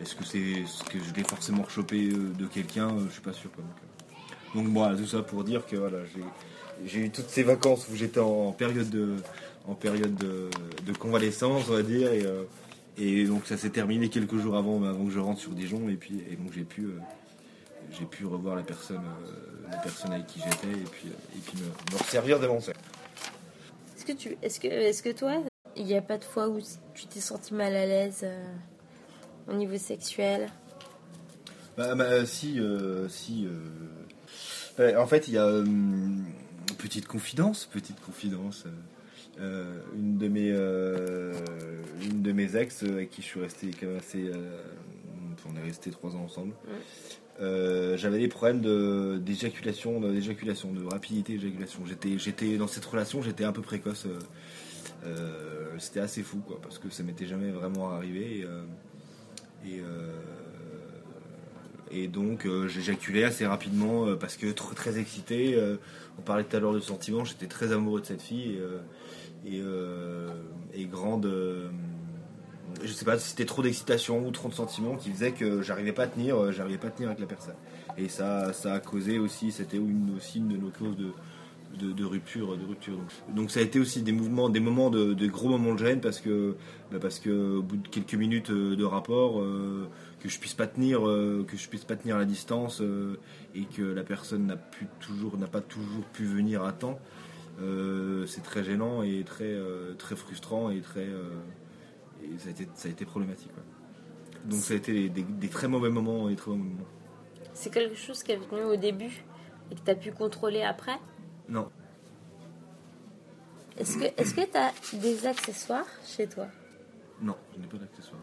est-ce 0.00 0.14
que 0.14 0.24
c'est 0.24 0.64
ce 0.66 0.84
que 0.84 0.98
je 0.98 1.14
l'ai 1.14 1.24
forcément 1.24 1.62
rechopé 1.62 2.08
euh, 2.10 2.32
de 2.38 2.46
quelqu'un 2.46 2.88
Euh, 2.88 3.06
Je 3.06 3.12
suis 3.12 3.22
pas 3.22 3.32
sûr. 3.32 3.50
Donc, 3.56 3.66
euh, 3.66 4.58
donc 4.58 4.68
voilà, 4.68 4.96
tout 4.96 5.06
ça 5.06 5.22
pour 5.22 5.44
dire 5.44 5.66
que 5.66 5.76
voilà, 5.76 5.98
j'ai 6.86 7.00
eu 7.00 7.10
toutes 7.10 7.28
ces 7.28 7.42
vacances 7.42 7.86
où 7.92 7.96
j'étais 7.96 8.20
en 8.20 8.52
période 8.52 8.88
de 8.88 9.16
en 9.68 9.74
période 9.74 10.14
de, 10.14 10.92
convalescence, 10.98 11.64
on 11.68 11.74
va 11.74 11.82
dire, 11.82 12.10
et, 12.12 12.24
euh, 12.24 13.26
donc 13.26 13.46
ça 13.46 13.56
s'est 13.56 13.70
terminé 13.70 14.08
quelques 14.08 14.38
jours 14.38 14.56
avant, 14.56 14.82
avant 14.82 15.04
que 15.04 15.10
je 15.10 15.20
rentre 15.20 15.40
sur 15.40 15.52
Dijon, 15.52 15.88
et 15.88 15.94
puis 15.96 16.22
et 16.30 16.36
donc 16.36 16.52
j'ai 16.54 16.64
pu 16.64 16.84
euh, 16.84 16.98
j'ai 17.92 18.06
pu 18.06 18.24
revoir 18.24 18.56
la 18.56 18.62
personne 18.62 18.96
euh, 18.96 20.10
avec 20.10 20.26
qui 20.26 20.40
j'étais 20.40 20.68
et 20.68 20.84
puis 20.90 21.08
euh, 21.08 21.36
et 21.36 21.40
puis 21.40 21.58
me, 21.58 21.94
me 21.94 21.98
resservir 22.02 22.40
de 22.40 22.46
mon. 22.46 22.58
Est-ce 24.08 24.16
que 24.16 24.22
tu, 24.22 24.38
est-ce 24.40 24.60
que, 24.60 24.68
est-ce 24.68 25.02
que 25.02 25.10
toi, 25.10 25.42
il 25.76 25.84
n'y 25.84 25.94
a 25.94 26.00
pas 26.00 26.16
de 26.16 26.24
fois 26.24 26.48
où 26.48 26.60
tu 26.94 27.06
t'es 27.08 27.20
senti 27.20 27.52
mal 27.52 27.76
à 27.76 27.84
l'aise 27.84 28.20
euh, 28.22 28.42
au 29.48 29.52
niveau 29.52 29.76
sexuel? 29.76 30.48
Bah, 31.76 31.94
bah, 31.94 32.24
si, 32.24 32.58
euh, 32.58 33.06
si. 33.10 33.46
euh, 34.78 34.98
en 34.98 35.06
fait, 35.06 35.28
il 35.28 35.34
y 35.34 35.38
a 35.38 35.44
euh, 35.44 35.62
petite 36.78 37.06
confidence, 37.06 37.66
petite 37.66 38.00
confidence. 38.00 38.64
une 39.38 40.16
de 40.16 40.28
mes, 40.28 40.48
une 40.48 42.22
de 42.22 42.32
mes 42.32 42.56
ex 42.56 42.84
avec 42.84 43.10
qui 43.10 43.20
je 43.20 43.26
suis 43.26 43.40
resté 43.40 43.70
quand 43.78 43.88
même 43.88 43.98
assez. 43.98 44.30
on 45.46 45.56
est 45.56 45.62
resté 45.62 45.90
trois 45.90 46.16
ans 46.16 46.22
ensemble. 46.24 46.54
Euh, 47.40 47.96
J'avais 47.96 48.18
des 48.18 48.28
problèmes 48.28 48.60
d'éjaculation, 49.22 50.00
d'éjaculation, 50.00 50.72
de 50.72 50.84
rapidité 50.84 51.34
d'éjaculation. 51.34 51.80
J'étais, 52.16 52.56
dans 52.56 52.66
cette 52.66 52.84
relation, 52.84 53.22
j'étais 53.22 53.44
un 53.44 53.52
peu 53.52 53.62
précoce. 53.62 54.06
euh, 54.06 54.18
euh, 55.06 55.68
C'était 55.78 56.00
assez 56.00 56.22
fou, 56.22 56.38
quoi, 56.38 56.58
parce 56.60 56.78
que 56.78 56.90
ça 56.90 57.02
m'était 57.02 57.26
jamais 57.26 57.50
vraiment 57.50 57.90
arrivé. 57.90 58.46
Et, 61.90 62.06
donc 62.08 62.46
j'éjaculais 62.66 63.24
assez 63.24 63.46
rapidement 63.46 64.14
parce 64.16 64.36
que 64.36 64.46
tr- 64.46 64.74
très 64.74 64.98
excité. 64.98 65.56
on 66.18 66.22
parlait 66.22 66.44
tout 66.44 66.56
à 66.56 66.60
l'heure 66.60 66.74
de 66.74 66.80
sentiments, 66.80 67.24
j'étais 67.24 67.46
très 67.46 67.72
amoureux 67.72 68.00
de 68.00 68.06
cette 68.06 68.22
fille 68.22 68.58
et 69.46 70.84
grande. 70.86 71.30
Je 72.82 72.92
sais 72.92 73.04
pas 73.04 73.18
si 73.18 73.30
c'était 73.30 73.44
trop 73.44 73.62
d'excitation 73.62 74.26
ou 74.26 74.30
trop 74.30 74.48
de 74.48 74.54
sentiments 74.54 74.96
qui 74.96 75.10
faisait 75.10 75.32
que 75.32 75.62
j'arrivais 75.62 75.92
pas 75.92 76.04
à 76.04 76.06
tenir, 76.06 76.36
euh, 76.36 76.52
j'arrivais 76.52 76.78
pas 76.78 76.88
à 76.88 76.90
tenir 76.90 77.08
avec 77.08 77.20
la 77.20 77.26
personne. 77.26 77.56
Et 77.96 78.08
ça, 78.08 78.52
ça 78.52 78.74
a 78.74 78.80
causé 78.80 79.18
aussi, 79.18 79.52
c'était 79.52 79.76
une, 79.76 80.14
aussi 80.16 80.38
une 80.38 80.48
de 80.48 80.56
nos 80.56 80.70
causes 80.70 80.96
de, 80.96 81.92
de, 81.92 82.04
rupture, 82.04 82.56
de 82.56 82.64
rupture. 82.64 82.98
Donc, 83.34 83.50
ça 83.50 83.60
a 83.60 83.62
été 83.62 83.80
aussi 83.80 84.02
des 84.02 84.12
mouvements, 84.12 84.48
des 84.48 84.60
moments 84.60 84.90
de, 84.90 85.26
gros 85.26 85.48
moments 85.48 85.74
de 85.74 85.78
gêne 85.78 86.00
parce 86.00 86.20
que, 86.20 86.56
bah 86.92 86.98
parce 87.00 87.18
que 87.18 87.56
au 87.56 87.62
bout 87.62 87.76
de 87.76 87.88
quelques 87.88 88.14
minutes 88.14 88.50
euh, 88.50 88.76
de 88.76 88.84
rapport, 88.84 89.40
euh, 89.40 89.88
que 90.20 90.28
je 90.28 90.38
puisse 90.38 90.54
pas 90.54 90.66
tenir, 90.66 91.02
que 91.02 91.56
je 91.56 91.68
puisse 91.68 91.84
pas 91.84 91.96
tenir 91.96 92.18
la 92.18 92.24
distance 92.24 92.82
et 93.54 93.62
que 93.66 93.82
la 93.82 94.02
personne 94.02 94.46
n'a 94.46 94.56
toujours, 94.98 95.38
n'a 95.38 95.46
pas 95.46 95.60
toujours 95.60 96.02
pu 96.12 96.24
venir 96.24 96.64
à 96.64 96.72
temps. 96.72 96.98
c'est 98.26 98.42
très 98.42 98.64
gênant 98.64 99.04
et 99.04 99.22
très, 99.24 99.56
très 99.96 100.16
frustrant 100.16 100.70
et 100.70 100.80
très, 100.80 101.06
et 102.22 102.38
ça 102.38 102.48
a 102.48 102.50
été, 102.50 102.68
ça 102.74 102.88
a 102.88 102.90
été 102.90 103.04
problématique. 103.04 103.50
ouais. 103.56 104.48
Donc 104.48 104.60
ça 104.60 104.74
a 104.74 104.76
été 104.76 105.08
des, 105.08 105.48
très 105.48 105.68
mauvais 105.68 105.90
moments 105.90 106.28
et 106.28 106.36
très 106.36 106.50
mauvais 106.50 106.62
moments. 106.62 106.86
C'est 107.54 107.72
quelque 107.72 107.96
chose 107.96 108.22
qui 108.22 108.32
est 108.32 108.36
venu 108.36 108.62
au 108.62 108.76
début 108.76 109.24
et 109.70 109.74
que 109.74 109.80
tu 109.80 109.90
as 109.90 109.94
pu 109.94 110.12
contrôler 110.12 110.62
après? 110.62 110.96
Non, 111.48 111.70
Est-ce 113.76 113.96
que 114.34 114.44
tu 114.44 114.56
as 114.56 114.72
des 114.98 115.26
accessoires 115.26 115.86
chez 116.04 116.26
toi? 116.26 116.46
Non, 117.20 117.36
je 117.54 117.60
n'ai 117.60 117.66
pas 117.66 117.78
d'accessoires. 117.78 118.20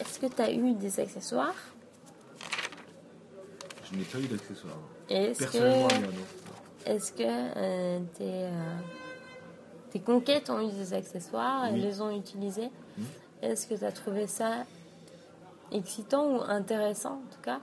Est-ce 0.00 0.18
que 0.18 0.26
tu 0.26 0.42
as 0.42 0.52
eu 0.52 0.74
des 0.74 1.00
accessoires? 1.00 1.54
Je 3.90 3.96
n'ai 3.96 4.04
pas 4.04 4.18
eu 4.18 4.26
d'accessoires. 4.26 4.78
Personnellement, 5.08 5.88
que 5.88 5.94
rien, 5.94 6.10
est-ce 6.86 7.12
que 7.12 7.22
euh, 7.22 8.00
tes, 8.14 8.24
euh, 8.24 8.76
tes 9.94 10.00
conquêtes 10.00 10.50
ont 10.50 10.60
eu 10.60 10.72
des 10.72 10.92
accessoires 10.92 11.68
Oui. 11.72 11.80
les 11.80 12.00
ont 12.02 12.10
utilisés 12.14 12.68
Mhm. 12.98 13.04
Est-ce 13.42 13.66
que 13.68 13.74
tu 13.74 13.84
as 13.84 13.92
trouvé 13.92 14.26
ça 14.26 14.64
excitant 15.72 16.36
ou 16.36 16.40
intéressant 16.42 17.14
en 17.24 17.32
tout 17.34 17.40
cas 17.42 17.60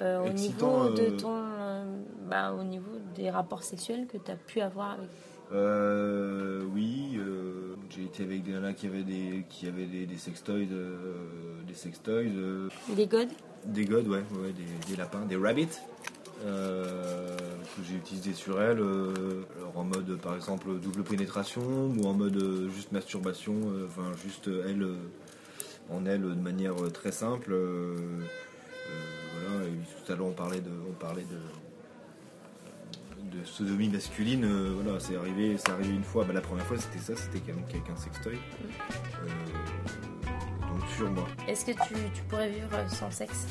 euh, 0.00 0.22
au 0.22 0.26
Excitant, 0.30 0.84
niveau 0.84 0.96
de 0.96 1.02
euh, 1.02 1.16
ton 1.18 1.34
euh, 1.34 1.84
bah, 2.28 2.52
au 2.58 2.62
niveau 2.64 2.90
des 3.14 3.30
rapports 3.30 3.62
sexuels 3.62 4.06
que 4.06 4.16
tu 4.18 4.30
as 4.30 4.36
pu 4.36 4.60
avoir 4.60 4.92
avec 4.92 5.08
Euh, 5.52 6.62
oui, 6.74 7.16
euh, 7.16 7.76
j'ai 7.90 8.04
été 8.04 8.22
avec 8.24 8.42
des 8.42 8.52
nanas 8.52 8.72
qui 8.72 8.86
avaient 8.86 9.02
des, 9.04 9.44
qui 9.50 9.68
avaient 9.68 9.86
des, 9.86 10.06
des 10.06 10.16
sextoys, 10.16 10.66
euh, 10.72 11.62
des 11.68 11.74
sextoys, 11.74 12.30
des 12.88 13.06
godes? 13.06 13.28
Des 13.66 13.84
godes, 13.84 14.08
ouais, 14.08 14.24
ouais, 14.42 14.52
des, 14.52 14.64
des 14.90 14.96
lapins, 14.96 15.24
des 15.26 15.36
rabbits, 15.36 15.68
que 16.42 17.82
j'ai 17.82 17.96
utilisé 17.96 18.32
sur 18.32 18.60
elles, 18.60 18.80
euh, 18.80 19.44
alors 19.58 19.78
en 19.78 19.84
mode 19.84 20.16
par 20.20 20.34
exemple 20.34 20.78
double 20.80 21.02
pénétration 21.02 21.62
ou 21.96 22.06
en 22.06 22.12
mode 22.12 22.36
euh, 22.36 22.68
juste 22.70 22.92
masturbation, 22.92 23.54
euh, 23.66 23.86
enfin 23.88 24.12
juste 24.22 24.48
euh, 24.48 24.66
elle 24.68 24.82
euh, 24.82 24.96
en 25.90 26.06
elle 26.06 26.22
de 26.22 26.34
manière 26.34 26.82
euh, 26.82 26.90
très 26.90 27.12
simple. 27.12 27.52
euh, 27.52 27.96
euh, 29.46 29.70
tout 30.04 30.12
à 30.12 30.16
l'heure 30.16 30.26
on 30.26 30.32
parlait 30.32 30.60
de, 30.60 30.68
sodomie 33.44 33.88
masculine, 33.88 34.44
euh, 34.44 34.74
voilà, 34.80 34.98
c'est 35.00 35.16
arrivé, 35.16 35.56
c'est 35.58 35.70
arrivé 35.70 35.90
une 35.90 36.04
fois. 36.04 36.24
Bah, 36.24 36.32
la 36.32 36.40
première 36.40 36.64
fois, 36.66 36.76
c'était 36.78 36.98
ça, 36.98 37.14
c'était 37.16 37.40
même 37.52 37.64
quelqu'un 37.68 37.96
sextoy. 37.96 38.34
Euh, 38.34 39.28
donc 40.68 40.88
sur 40.96 41.10
moi. 41.10 41.26
Est-ce 41.48 41.64
que 41.64 41.72
tu, 41.72 42.22
pourrais 42.28 42.50
vivre 42.50 42.68
sans 42.88 43.10
sexe? 43.10 43.46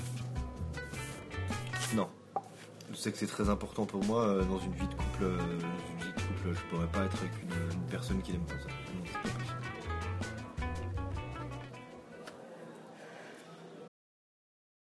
Le 2.93 2.97
sexe 2.97 3.23
est 3.23 3.27
très 3.27 3.49
important 3.49 3.88
pour 3.88 4.06
moi 4.06 4.21
euh, 4.21 4.43
dans 4.43 4.60
une 4.60 4.71
vie 4.73 4.88
de 4.88 4.93
couple. 4.93 5.23
euh, 5.23 5.36
dans 5.38 6.06
une 6.06 6.13
couple, 6.13 6.53
je 6.53 6.62
pourrais 6.69 6.86
pas 6.91 7.06
être 7.06 7.17
avec 7.17 7.32
une, 7.41 7.73
une 7.75 7.88
personne 7.89 8.21
qui 8.21 8.34
n'aime 8.34 8.45
pas 8.45 8.53
ça. 8.53 8.69